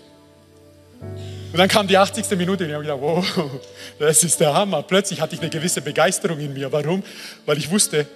[1.55, 2.37] Und dann kam die 80.
[2.37, 3.61] Minute und ich habe gedacht, wow,
[4.01, 4.83] das ist der Hammer.
[4.83, 6.73] Plötzlich hatte ich eine gewisse Begeisterung in mir.
[6.73, 7.05] Warum?
[7.47, 8.09] Weil ich wusste,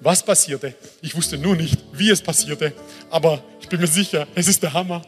[0.00, 0.74] was passierte.
[1.00, 2.72] Ich wusste nur nicht, wie es passierte.
[3.08, 5.02] Aber ich bin mir sicher, es ist der Hammer.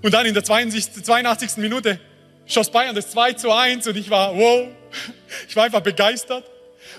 [0.00, 1.04] Und dann in der 82.
[1.04, 1.58] 82.
[1.58, 2.00] Minute
[2.46, 4.68] schoss Bayern das 2 zu 1 und ich war, wow,
[5.46, 6.44] ich war einfach begeistert,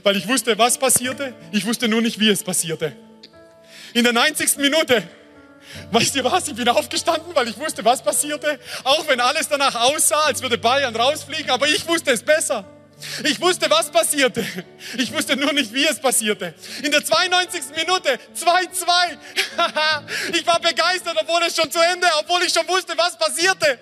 [0.03, 1.33] weil ich wusste, was passierte.
[1.51, 2.93] Ich wusste nur nicht, wie es passierte.
[3.95, 4.57] In der 90.
[4.57, 5.01] Minute,
[5.91, 8.59] weißt ihr was, ich bin aufgestanden, weil ich wusste, was passierte.
[8.83, 12.65] Auch wenn alles danach aussah, als würde Bayern rausfliegen, aber ich wusste es besser.
[13.23, 14.45] Ich wusste, was passierte.
[14.97, 16.53] Ich wusste nur nicht, wie es passierte.
[16.83, 17.61] In der 92.
[17.75, 19.17] Minute 2-2.
[20.33, 23.79] ich war begeistert, obwohl es schon zu Ende, obwohl ich schon wusste, was passierte.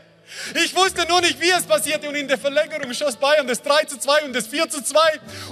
[0.63, 2.07] Ich wusste nur nicht, wie es passierte.
[2.07, 4.99] Und in der Verlängerung schoss Bayern das 3 zu 2 und das 4 zu 2.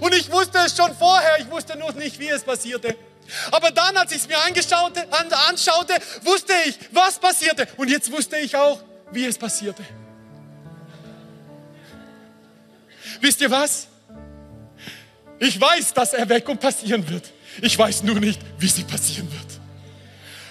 [0.01, 1.39] Und ich wusste es schon vorher.
[1.39, 2.95] Ich wusste nur nicht, wie es passierte.
[3.51, 5.07] Aber dann, als ich es mir angeschaute,
[5.49, 7.67] anschaute, wusste ich, was passierte.
[7.77, 9.83] Und jetzt wusste ich auch, wie es passierte.
[13.21, 13.87] Wisst ihr was?
[15.39, 17.31] Ich weiß, dass Erweckung passieren wird.
[17.61, 19.59] Ich weiß nur nicht, wie sie passieren wird.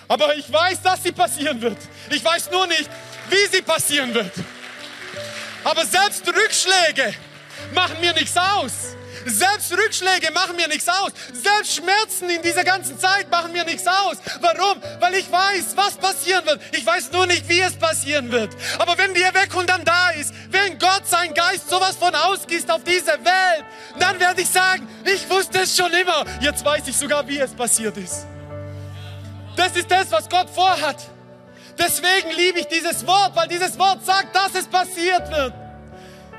[0.09, 1.77] Aber ich weiß, dass sie passieren wird.
[2.11, 2.89] Ich weiß nur nicht,
[3.29, 4.33] wie sie passieren wird.
[5.65, 7.15] Aber selbst Rückschläge
[7.75, 8.97] machen mir nichts aus.
[9.29, 11.13] Selbst Rückschläge machen mir nichts aus.
[11.33, 14.17] Selbst Schmerzen in dieser ganzen Zeit machen mir nichts aus.
[14.41, 14.81] Warum?
[15.01, 16.61] Weil ich weiß, was passieren wird.
[16.73, 18.57] Ich weiß nur nicht, wie es passieren wird.
[18.79, 22.83] Aber wenn die Erweckung dann da ist, wenn Gott sein Geist sowas von ausgießt auf
[22.85, 23.65] diese Welt,
[23.99, 26.25] dann werde ich sagen, ich wusste es schon immer.
[26.41, 28.27] Jetzt weiß ich sogar, wie es passiert ist.
[29.57, 30.97] Das ist das, was Gott vorhat.
[31.79, 35.53] Deswegen liebe ich dieses Wort, weil dieses Wort sagt, dass es passiert wird.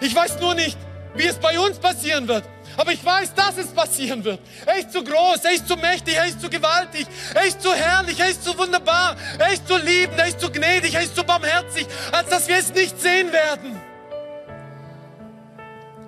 [0.02, 0.78] Ich weiß nur nicht,
[1.16, 2.44] wie es bei uns passieren wird.
[2.80, 4.40] Aber ich weiß, dass es passieren wird.
[4.66, 7.74] Er ist zu groß, er ist zu mächtig, er ist zu gewaltig, er ist zu
[7.74, 11.14] herrlich, er ist zu wunderbar, er ist zu liebend, er ist zu gnädig, er ist
[11.14, 13.78] zu barmherzig, als dass wir es nicht sehen werden.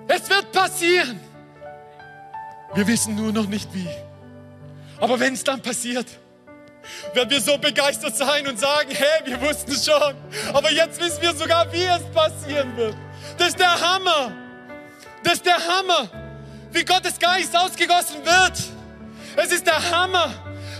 [0.08, 1.20] Es wird passieren.
[2.72, 3.90] Wir wissen nur noch nicht wie.
[4.98, 6.06] Aber wenn es dann passiert,
[7.12, 10.14] werden wir so begeistert sein und sagen, hey, wir wussten es schon,
[10.54, 12.96] aber jetzt wissen wir sogar, wie es passieren wird.
[13.36, 14.32] Das ist der Hammer.
[15.22, 16.21] Das ist der Hammer
[16.72, 18.58] wie Gottes Geist ausgegossen wird.
[19.36, 20.30] Es ist der Hammer,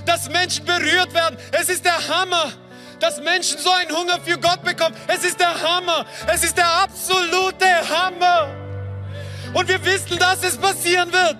[0.04, 1.38] dass Menschen berührt werden.
[1.52, 2.52] Es ist der Hammer,
[2.98, 4.96] dass Menschen so einen Hunger für Gott bekommen.
[5.06, 6.06] Es ist der Hammer.
[6.26, 8.48] Es ist der absolute Hammer.
[9.54, 11.36] Und wir wissen, dass es passieren wird.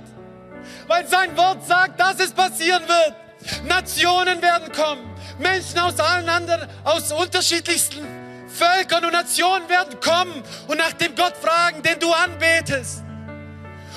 [0.87, 3.65] Weil sein Wort sagt, dass es passieren wird.
[3.65, 5.09] Nationen werden kommen.
[5.39, 8.07] Menschen aus allen anderen, aus unterschiedlichsten
[8.49, 13.03] Völkern und Nationen werden kommen und nach dem Gott fragen, den du anbetest.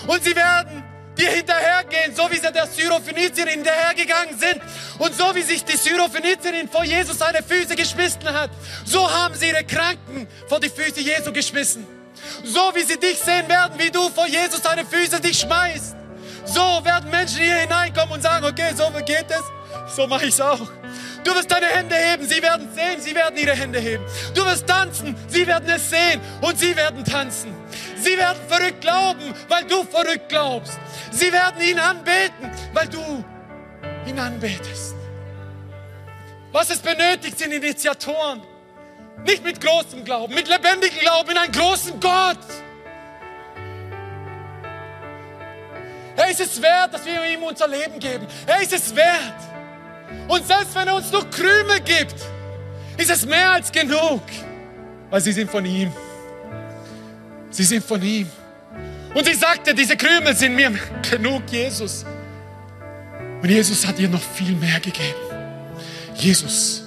[0.08, 0.84] Und sie werden
[1.18, 4.62] dir hinterhergehen, so wie sie der Syrophönizierin hinterhergegangen sind
[5.00, 8.50] und so wie sich die Syrophönizierin vor Jesus seine Füße geschmissen hat.
[8.86, 11.88] So haben sie ihre Kranken vor die Füße Jesu geschmissen.
[12.44, 15.96] So wie sie dich sehen werden, wie du vor Jesus seine Füße dich schmeißt.
[16.46, 20.42] So werden Menschen hier hineinkommen und sagen, okay, so geht es, so mache ich es
[20.42, 20.60] auch.
[21.24, 24.06] Du wirst deine Hände heben, sie werden sehen, sie werden ihre Hände heben.
[24.36, 27.52] Du wirst tanzen, sie werden es sehen und sie werden tanzen.
[27.96, 30.80] Sie werden verrückt glauben, weil du verrückt glaubst.
[31.12, 33.24] Sie werden ihn anbeten, weil du
[34.06, 34.96] ihn anbetest.
[36.52, 38.42] Was es benötigt, sind Initiatoren.
[39.26, 42.38] Nicht mit großem Glauben, mit lebendigem Glauben in einen großen Gott.
[46.18, 48.26] Er ist es wert, dass wir ihm unser Leben geben.
[48.46, 49.36] Er ist es wert.
[50.28, 52.16] Und selbst wenn er uns nur Krümel gibt,
[52.98, 54.22] ist es mehr als genug,
[55.10, 55.92] weil sie sind von ihm.
[57.56, 58.30] Sie sind von ihm.
[59.14, 60.74] Und sie sagte, diese Krümel sind mir
[61.10, 62.06] genug, Jesus.
[63.42, 65.16] Und Jesus hat ihr noch viel mehr gegeben.
[66.16, 66.84] Jesus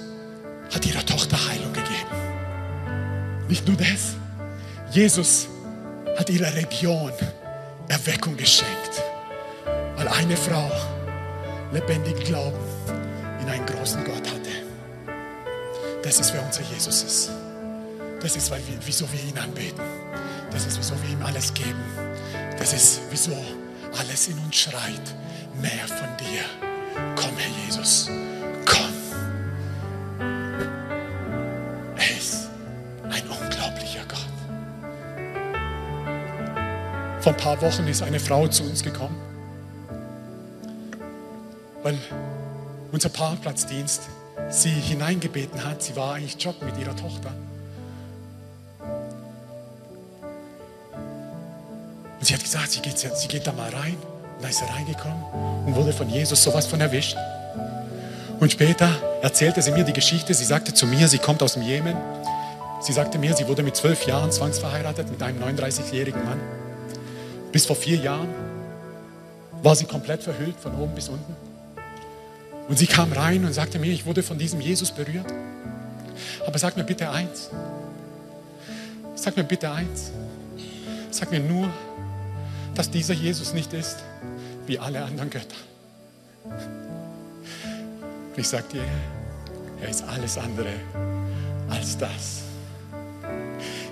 [0.71, 3.47] hat ihrer Tochter Heilung gegeben.
[3.47, 4.13] Nicht nur das.
[4.91, 5.47] Jesus
[6.19, 7.13] hat ihrer Region
[7.87, 9.01] Erweckung geschenkt,
[9.95, 10.71] weil eine Frau
[11.71, 12.59] lebendig Glauben
[13.41, 14.51] in einen großen Gott hatte.
[16.03, 17.31] Das ist, wer unser Jesus ist.
[18.21, 18.51] Das ist,
[18.85, 19.98] wieso wir ihn anbeten.
[20.51, 21.83] Das ist, wieso wir ihm alles geben.
[22.57, 23.35] Das ist, wieso
[23.97, 25.15] alles in uns schreit.
[25.61, 26.43] Mehr von dir.
[27.15, 28.09] Komm, Herr Jesus.
[28.65, 28.93] Komm.
[31.97, 32.49] Er ist
[33.03, 34.19] ein unglaublicher Gott.
[37.21, 39.17] Vor ein paar Wochen ist eine Frau zu uns gekommen,
[41.83, 41.97] weil
[42.91, 44.03] unser Parkplatzdienst
[44.49, 45.83] sie hineingebeten hat.
[45.83, 47.33] Sie war eigentlich joggen mit ihrer Tochter.
[52.19, 53.95] Und sie hat gesagt, sie geht, sie geht da mal rein.
[54.37, 55.23] Und da ist sie reingekommen
[55.65, 57.17] und wurde von Jesus sowas von erwischt.
[58.39, 58.89] Und später
[59.21, 60.33] erzählte sie mir die Geschichte.
[60.33, 61.95] Sie sagte zu mir, sie kommt aus dem Jemen.
[62.81, 66.39] Sie sagte mir, sie wurde mit zwölf Jahren zwangsverheiratet mit einem 39-jährigen Mann.
[67.51, 68.29] Bis vor vier Jahren
[69.61, 71.35] war sie komplett verhüllt von oben bis unten.
[72.69, 75.25] Und sie kam rein und sagte mir, ich wurde von diesem Jesus berührt.
[76.45, 77.49] Aber sag mir bitte eins.
[79.15, 80.11] Sag mir bitte eins.
[81.11, 81.67] Sag mir nur,
[82.79, 83.97] dass dieser Jesus nicht ist
[84.65, 85.57] wie alle anderen Götter.
[86.45, 88.85] Und ich sage dir,
[89.81, 90.71] er ist alles andere
[91.69, 92.43] als das.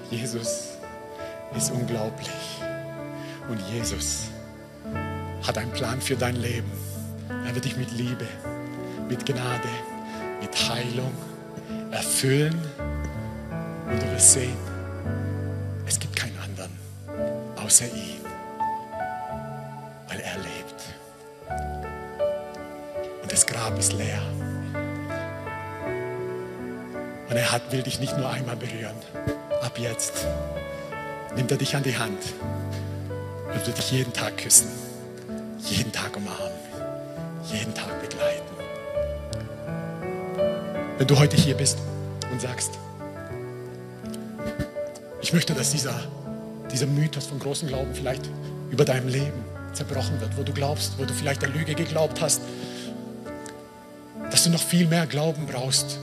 [0.10, 0.70] Jesus
[1.54, 2.30] ist unglaublich.
[3.50, 4.28] Und Jesus
[5.46, 6.72] hat einen Plan für dein Leben.
[7.46, 8.26] Er wird dich mit Liebe,
[9.10, 9.68] mit Gnade,
[10.40, 11.12] mit Heilung
[11.92, 12.58] erfüllen.
[13.92, 14.56] Und du wirst sehen,
[15.86, 16.72] es gibt keinen anderen
[17.58, 18.16] außer ihm,
[27.58, 28.95] hat, will dich nicht nur einmal berühren.
[29.64, 30.28] Ab jetzt
[31.36, 32.20] nimmt er dich an die Hand
[33.51, 34.68] und wird dich jeden Tag küssen,
[35.64, 36.51] jeden Tag umarmen,
[37.51, 38.43] jeden Tag begleiten.
[40.99, 41.80] Wenn du heute hier bist
[42.32, 42.78] und sagst,
[45.22, 45.99] ich möchte, dass dieser,
[46.72, 48.30] dieser Mythos von großem Glauben vielleicht
[48.70, 49.43] über deinem Leben
[49.74, 52.41] zerbrochen wird, wo du glaubst, wo du vielleicht der Lüge geglaubt hast,
[54.30, 55.97] dass du noch viel mehr Glauben brauchst,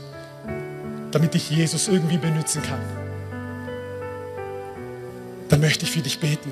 [1.14, 2.80] damit dich Jesus irgendwie benutzen kann.
[5.48, 6.50] Dann möchte ich für dich beten.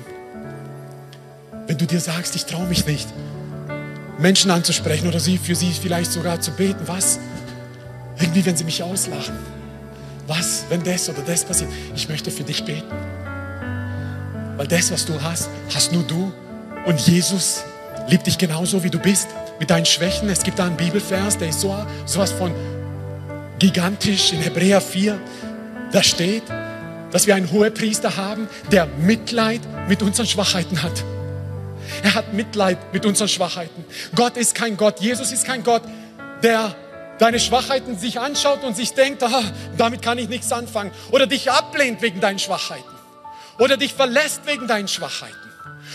[1.67, 3.09] Wenn du dir sagst, ich traue mich nicht,
[4.17, 7.19] Menschen anzusprechen oder sie für sie vielleicht sogar zu beten, was?
[8.19, 9.35] Irgendwie, wenn sie mich auslachen.
[10.27, 11.69] Was, wenn das oder das passiert?
[11.93, 12.87] Ich möchte für dich beten.
[14.55, 16.31] Weil das, was du hast, hast nur du.
[16.85, 17.63] Und Jesus
[18.07, 19.27] liebt dich genauso, wie du bist,
[19.59, 20.29] mit deinen Schwächen.
[20.29, 22.53] Es gibt da einen Bibelvers, der ist so sowas von
[23.63, 25.17] gigantisch in Hebräer 4.
[25.93, 26.43] Da steht,
[27.11, 31.01] dass wir einen Hohepriester haben, der Mitleid mit unseren Schwachheiten hat.
[32.03, 33.85] Er hat Mitleid mit unseren Schwachheiten.
[34.15, 35.83] Gott ist kein Gott, Jesus ist kein Gott,
[36.43, 36.75] der
[37.19, 39.43] deine Schwachheiten sich anschaut und sich denkt, ah,
[39.77, 40.91] damit kann ich nichts anfangen.
[41.11, 42.83] Oder dich ablehnt wegen deinen Schwachheiten.
[43.59, 45.37] Oder dich verlässt wegen deinen Schwachheiten.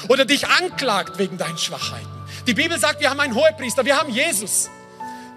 [0.08, 2.08] Oder dich anklagt wegen deinen Schwachheiten.
[2.46, 4.70] Die Bibel sagt, wir haben einen Hohepriester, wir haben Jesus,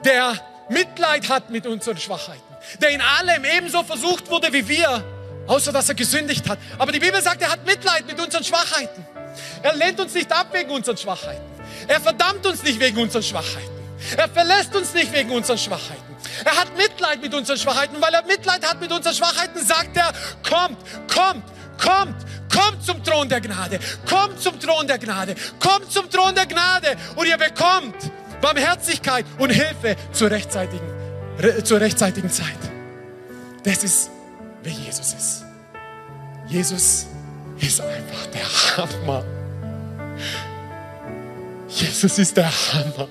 [0.05, 0.39] der
[0.71, 2.41] Mitleid hat mit unseren Schwachheiten.
[2.79, 5.03] der in allem ebenso versucht wurde wie wir,
[5.47, 6.59] außer dass er gesündigt hat.
[6.77, 9.05] Aber die Bibel sagt, er hat Mitleid mit unseren Schwachheiten.
[9.63, 11.43] Er lehnt uns nicht ab wegen unseren Schwachheiten.
[11.87, 13.69] Er verdammt uns nicht wegen unseren Schwachheiten.
[14.17, 16.15] Er verlässt uns nicht wegen unseren Schwachheiten.
[16.43, 18.01] Er hat Mitleid mit unseren Schwachheiten.
[18.01, 20.11] Weil er Mitleid hat mit unseren Schwachheiten, sagt er,
[20.47, 21.43] kommt, kommt,
[21.77, 22.15] kommt,
[22.53, 23.79] kommt zum Thron der Gnade.
[24.07, 25.35] Kommt zum Thron der Gnade.
[25.59, 26.95] Kommt zum Thron der Gnade.
[27.15, 27.95] Und ihr bekommt
[28.41, 30.87] Barmherzigkeit und Hilfe zur rechtzeitigen,
[31.63, 32.57] zur rechtzeitigen Zeit.
[33.63, 34.09] Das ist,
[34.63, 35.45] wer Jesus ist.
[36.47, 37.07] Jesus
[37.59, 39.23] ist einfach der Hammer.
[41.69, 43.07] Jesus ist der Hammer.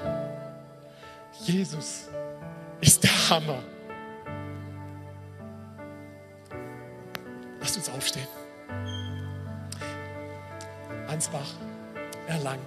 [1.44, 2.08] Jesus
[2.80, 3.62] ist der Hammer.
[7.60, 8.28] Lasst uns aufstehen.
[11.08, 11.54] Ansbach,
[12.26, 12.60] Erlangen,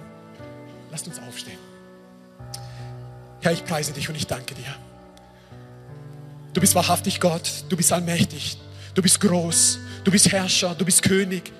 [0.90, 1.58] lasst uns aufstehen.
[3.44, 4.74] Herr, ich preise dich und ich danke dir.
[6.54, 8.56] Du bist wahrhaftig Gott, du bist allmächtig,
[8.94, 11.52] du bist groß, du bist Herrscher, du bist König.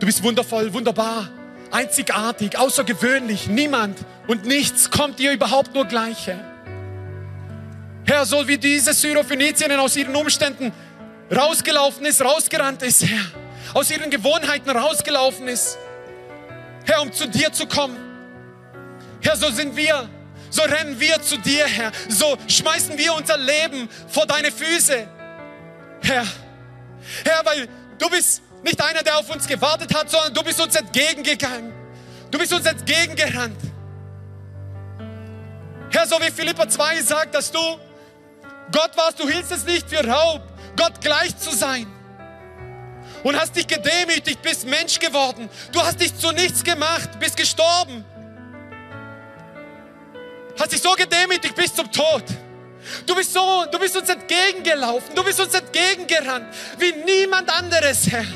[0.00, 1.28] Du bist wundervoll, wunderbar,
[1.70, 3.48] einzigartig, außergewöhnlich.
[3.48, 6.40] Niemand und nichts kommt dir überhaupt nur gleich, Herr.
[8.06, 10.72] Herr, so wie diese Syrophönizierin aus ihren Umständen
[11.30, 13.26] rausgelaufen ist, rausgerannt ist, Herr,
[13.74, 15.76] aus ihren Gewohnheiten rausgelaufen ist,
[16.86, 18.03] Herr, um zu dir zu kommen.
[19.24, 20.08] Herr, so sind wir,
[20.50, 25.08] so rennen wir zu dir, Herr, so schmeißen wir unser Leben vor deine Füße,
[26.02, 26.26] Herr.
[27.24, 27.68] Herr, weil
[27.98, 31.72] du bist nicht einer, der auf uns gewartet hat, sondern du bist uns entgegengegangen.
[32.30, 33.58] Du bist uns entgegengerannt.
[35.90, 37.60] Herr, so wie Philippa 2 sagt, dass du
[38.72, 40.42] Gott warst, du hielst es nicht für Raub,
[40.76, 41.86] Gott gleich zu sein.
[43.22, 45.48] Und hast dich gedemütigt, bist Mensch geworden.
[45.72, 48.04] Du hast dich zu nichts gemacht, bist gestorben.
[50.58, 52.24] Hast dich so gedemütigt bis zum Tod.
[53.06, 56.46] Du bist so, du bist uns entgegengelaufen, du bist uns entgegengerannt,
[56.78, 58.26] wie niemand anderes, Herr.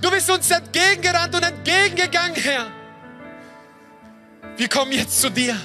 [0.00, 2.66] Du bist uns entgegengerannt und entgegengegangen, Herr.
[4.56, 5.56] Wir kommen jetzt zu dir.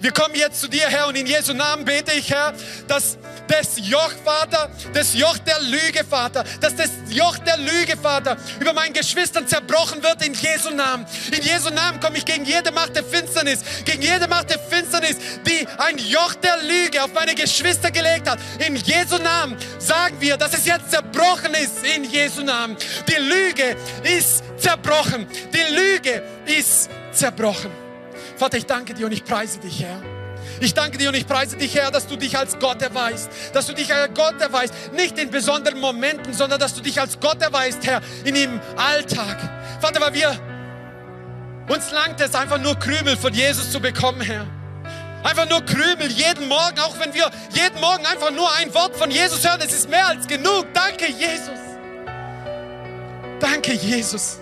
[0.00, 2.54] Wir kommen jetzt zu dir, Herr, und in Jesu Namen bete ich, Herr,
[2.88, 3.18] dass
[3.50, 8.72] das Joch, Vater, das Joch der Lüge, Vater, dass das Joch der Lüge, Vater, über
[8.72, 11.04] meinen Geschwistern zerbrochen wird in Jesu Namen.
[11.36, 15.16] In Jesu Namen komme ich gegen jede Macht der Finsternis, gegen jede Macht der Finsternis,
[15.46, 18.38] die ein Joch der Lüge auf meine Geschwister gelegt hat.
[18.64, 22.76] In Jesu Namen sagen wir, dass es jetzt zerbrochen ist, in Jesu Namen.
[23.08, 25.26] Die Lüge ist zerbrochen.
[25.52, 27.70] Die Lüge ist zerbrochen.
[28.36, 30.19] Vater, ich danke dir und ich preise dich, Herr.
[30.60, 33.30] Ich danke dir und ich preise dich, Herr, dass du dich als Gott erweist.
[33.54, 34.74] Dass du dich als Gott erweist.
[34.92, 39.38] Nicht in besonderen Momenten, sondern dass du dich als Gott erweist, Herr, in dem Alltag.
[39.80, 40.38] Vater, weil wir,
[41.68, 44.46] uns langt es einfach nur Krümel von Jesus zu bekommen, Herr.
[45.22, 49.10] Einfach nur Krümel jeden Morgen, auch wenn wir jeden Morgen einfach nur ein Wort von
[49.10, 49.60] Jesus hören.
[49.64, 50.66] Es ist mehr als genug.
[50.74, 51.58] Danke, Jesus.
[53.38, 54.38] Danke, Jesus.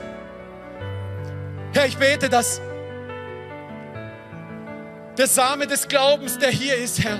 [1.72, 2.60] Herr, ich bete, dass
[5.18, 7.18] der Same des Glaubens, der hier ist, Herr.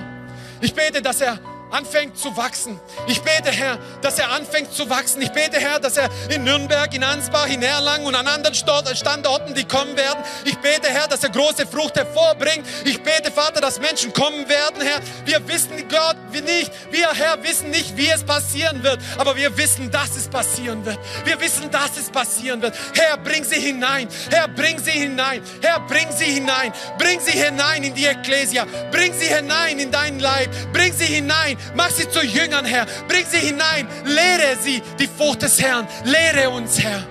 [0.61, 1.37] Ich bete, dass er
[1.71, 2.79] anfängt zu wachsen.
[3.07, 5.21] Ich bete, Herr, dass er anfängt zu wachsen.
[5.21, 9.53] Ich bete, Herr, dass er in Nürnberg, in Ansbach, in Erlangen und an anderen Standorten,
[9.53, 10.23] die kommen werden.
[10.45, 12.65] Ich bete, Herr, dass er große Frucht hervorbringt.
[12.85, 14.99] Ich bete, Vater, dass Menschen kommen werden, Herr.
[15.25, 19.91] Wir wissen Gott nicht, wir, Herr, wissen nicht, wie es passieren wird, aber wir wissen,
[19.91, 20.97] dass es passieren wird.
[21.25, 22.75] Wir wissen, dass es passieren wird.
[22.95, 24.07] Herr, bring sie hinein.
[24.29, 25.41] Herr, bring sie hinein.
[25.61, 26.73] Herr, bring sie hinein.
[26.97, 28.65] Bring sie hinein in die Ekklesia.
[28.91, 30.49] Bring sie hinein in deinen Leib.
[30.73, 32.85] Bring sie hinein Mach sie zu Jüngern, Herr.
[33.07, 33.87] Bring sie hinein.
[34.05, 35.87] Lehre sie die Furcht des Herrn.
[36.03, 37.03] Lehre uns, Herr.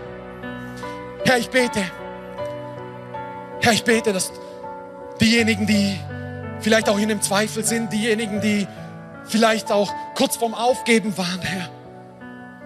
[1.24, 1.82] Herr, ich bete.
[3.61, 4.32] Herr, ich bete, dass
[5.20, 5.99] diejenigen, die
[6.61, 8.66] vielleicht auch in einem Zweifel sind, diejenigen, die
[9.26, 11.68] vielleicht auch kurz vorm Aufgeben waren, Herr.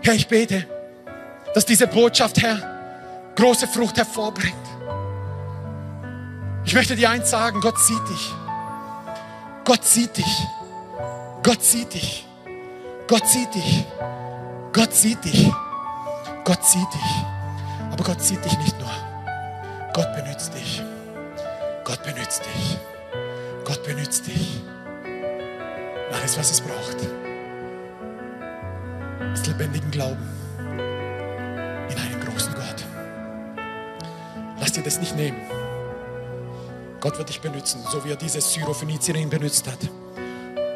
[0.02, 0.66] Herr, ich bete,
[1.54, 4.54] dass diese Botschaft, Herr, große Frucht hervorbringt.
[6.64, 8.30] Ich möchte dir eins sagen, Gott sieht dich.
[9.64, 10.46] Gott sieht dich.
[11.42, 12.24] Gott sieht dich.
[13.08, 13.84] Gott sieht dich.
[14.72, 15.50] Gott sieht dich.
[16.44, 17.24] Gott sieht dich.
[17.90, 18.90] Aber Gott sieht dich nicht nur.
[19.92, 20.80] Gott benützt dich.
[21.84, 22.78] Gott benützt dich.
[23.64, 24.62] Gott benützt dich.
[26.12, 26.96] Alles, was es braucht,
[29.34, 30.22] ist lebendigen Glauben
[30.60, 32.84] in einen großen Gott.
[34.60, 35.40] Lass dir das nicht nehmen.
[37.00, 39.88] Gott wird dich benutzen, so wie er diese Syrophönizierin benutzt hat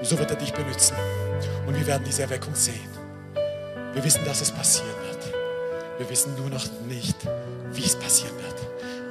[0.02, 0.96] so wird er dich benutzen.
[1.66, 2.90] Und wir werden diese Erweckung sehen.
[3.92, 5.34] Wir wissen, dass es passieren wird.
[5.98, 7.16] Wir wissen nur noch nicht,
[7.72, 8.56] wie es passieren wird.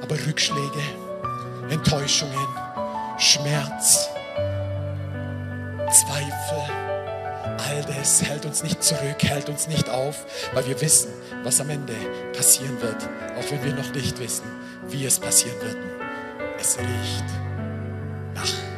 [0.02, 0.80] Aber Rückschläge,
[1.68, 2.46] Enttäuschungen,
[3.18, 4.08] Schmerz,
[5.90, 6.86] Zweifel.
[7.58, 11.10] All das hält uns nicht zurück, hält uns nicht auf, weil wir wissen,
[11.42, 11.94] was am Ende
[12.32, 13.08] passieren wird,
[13.38, 14.44] auch wenn wir noch nicht wissen,
[14.88, 15.76] wie es passieren wird.
[16.60, 17.24] Es riecht
[18.34, 18.75] nach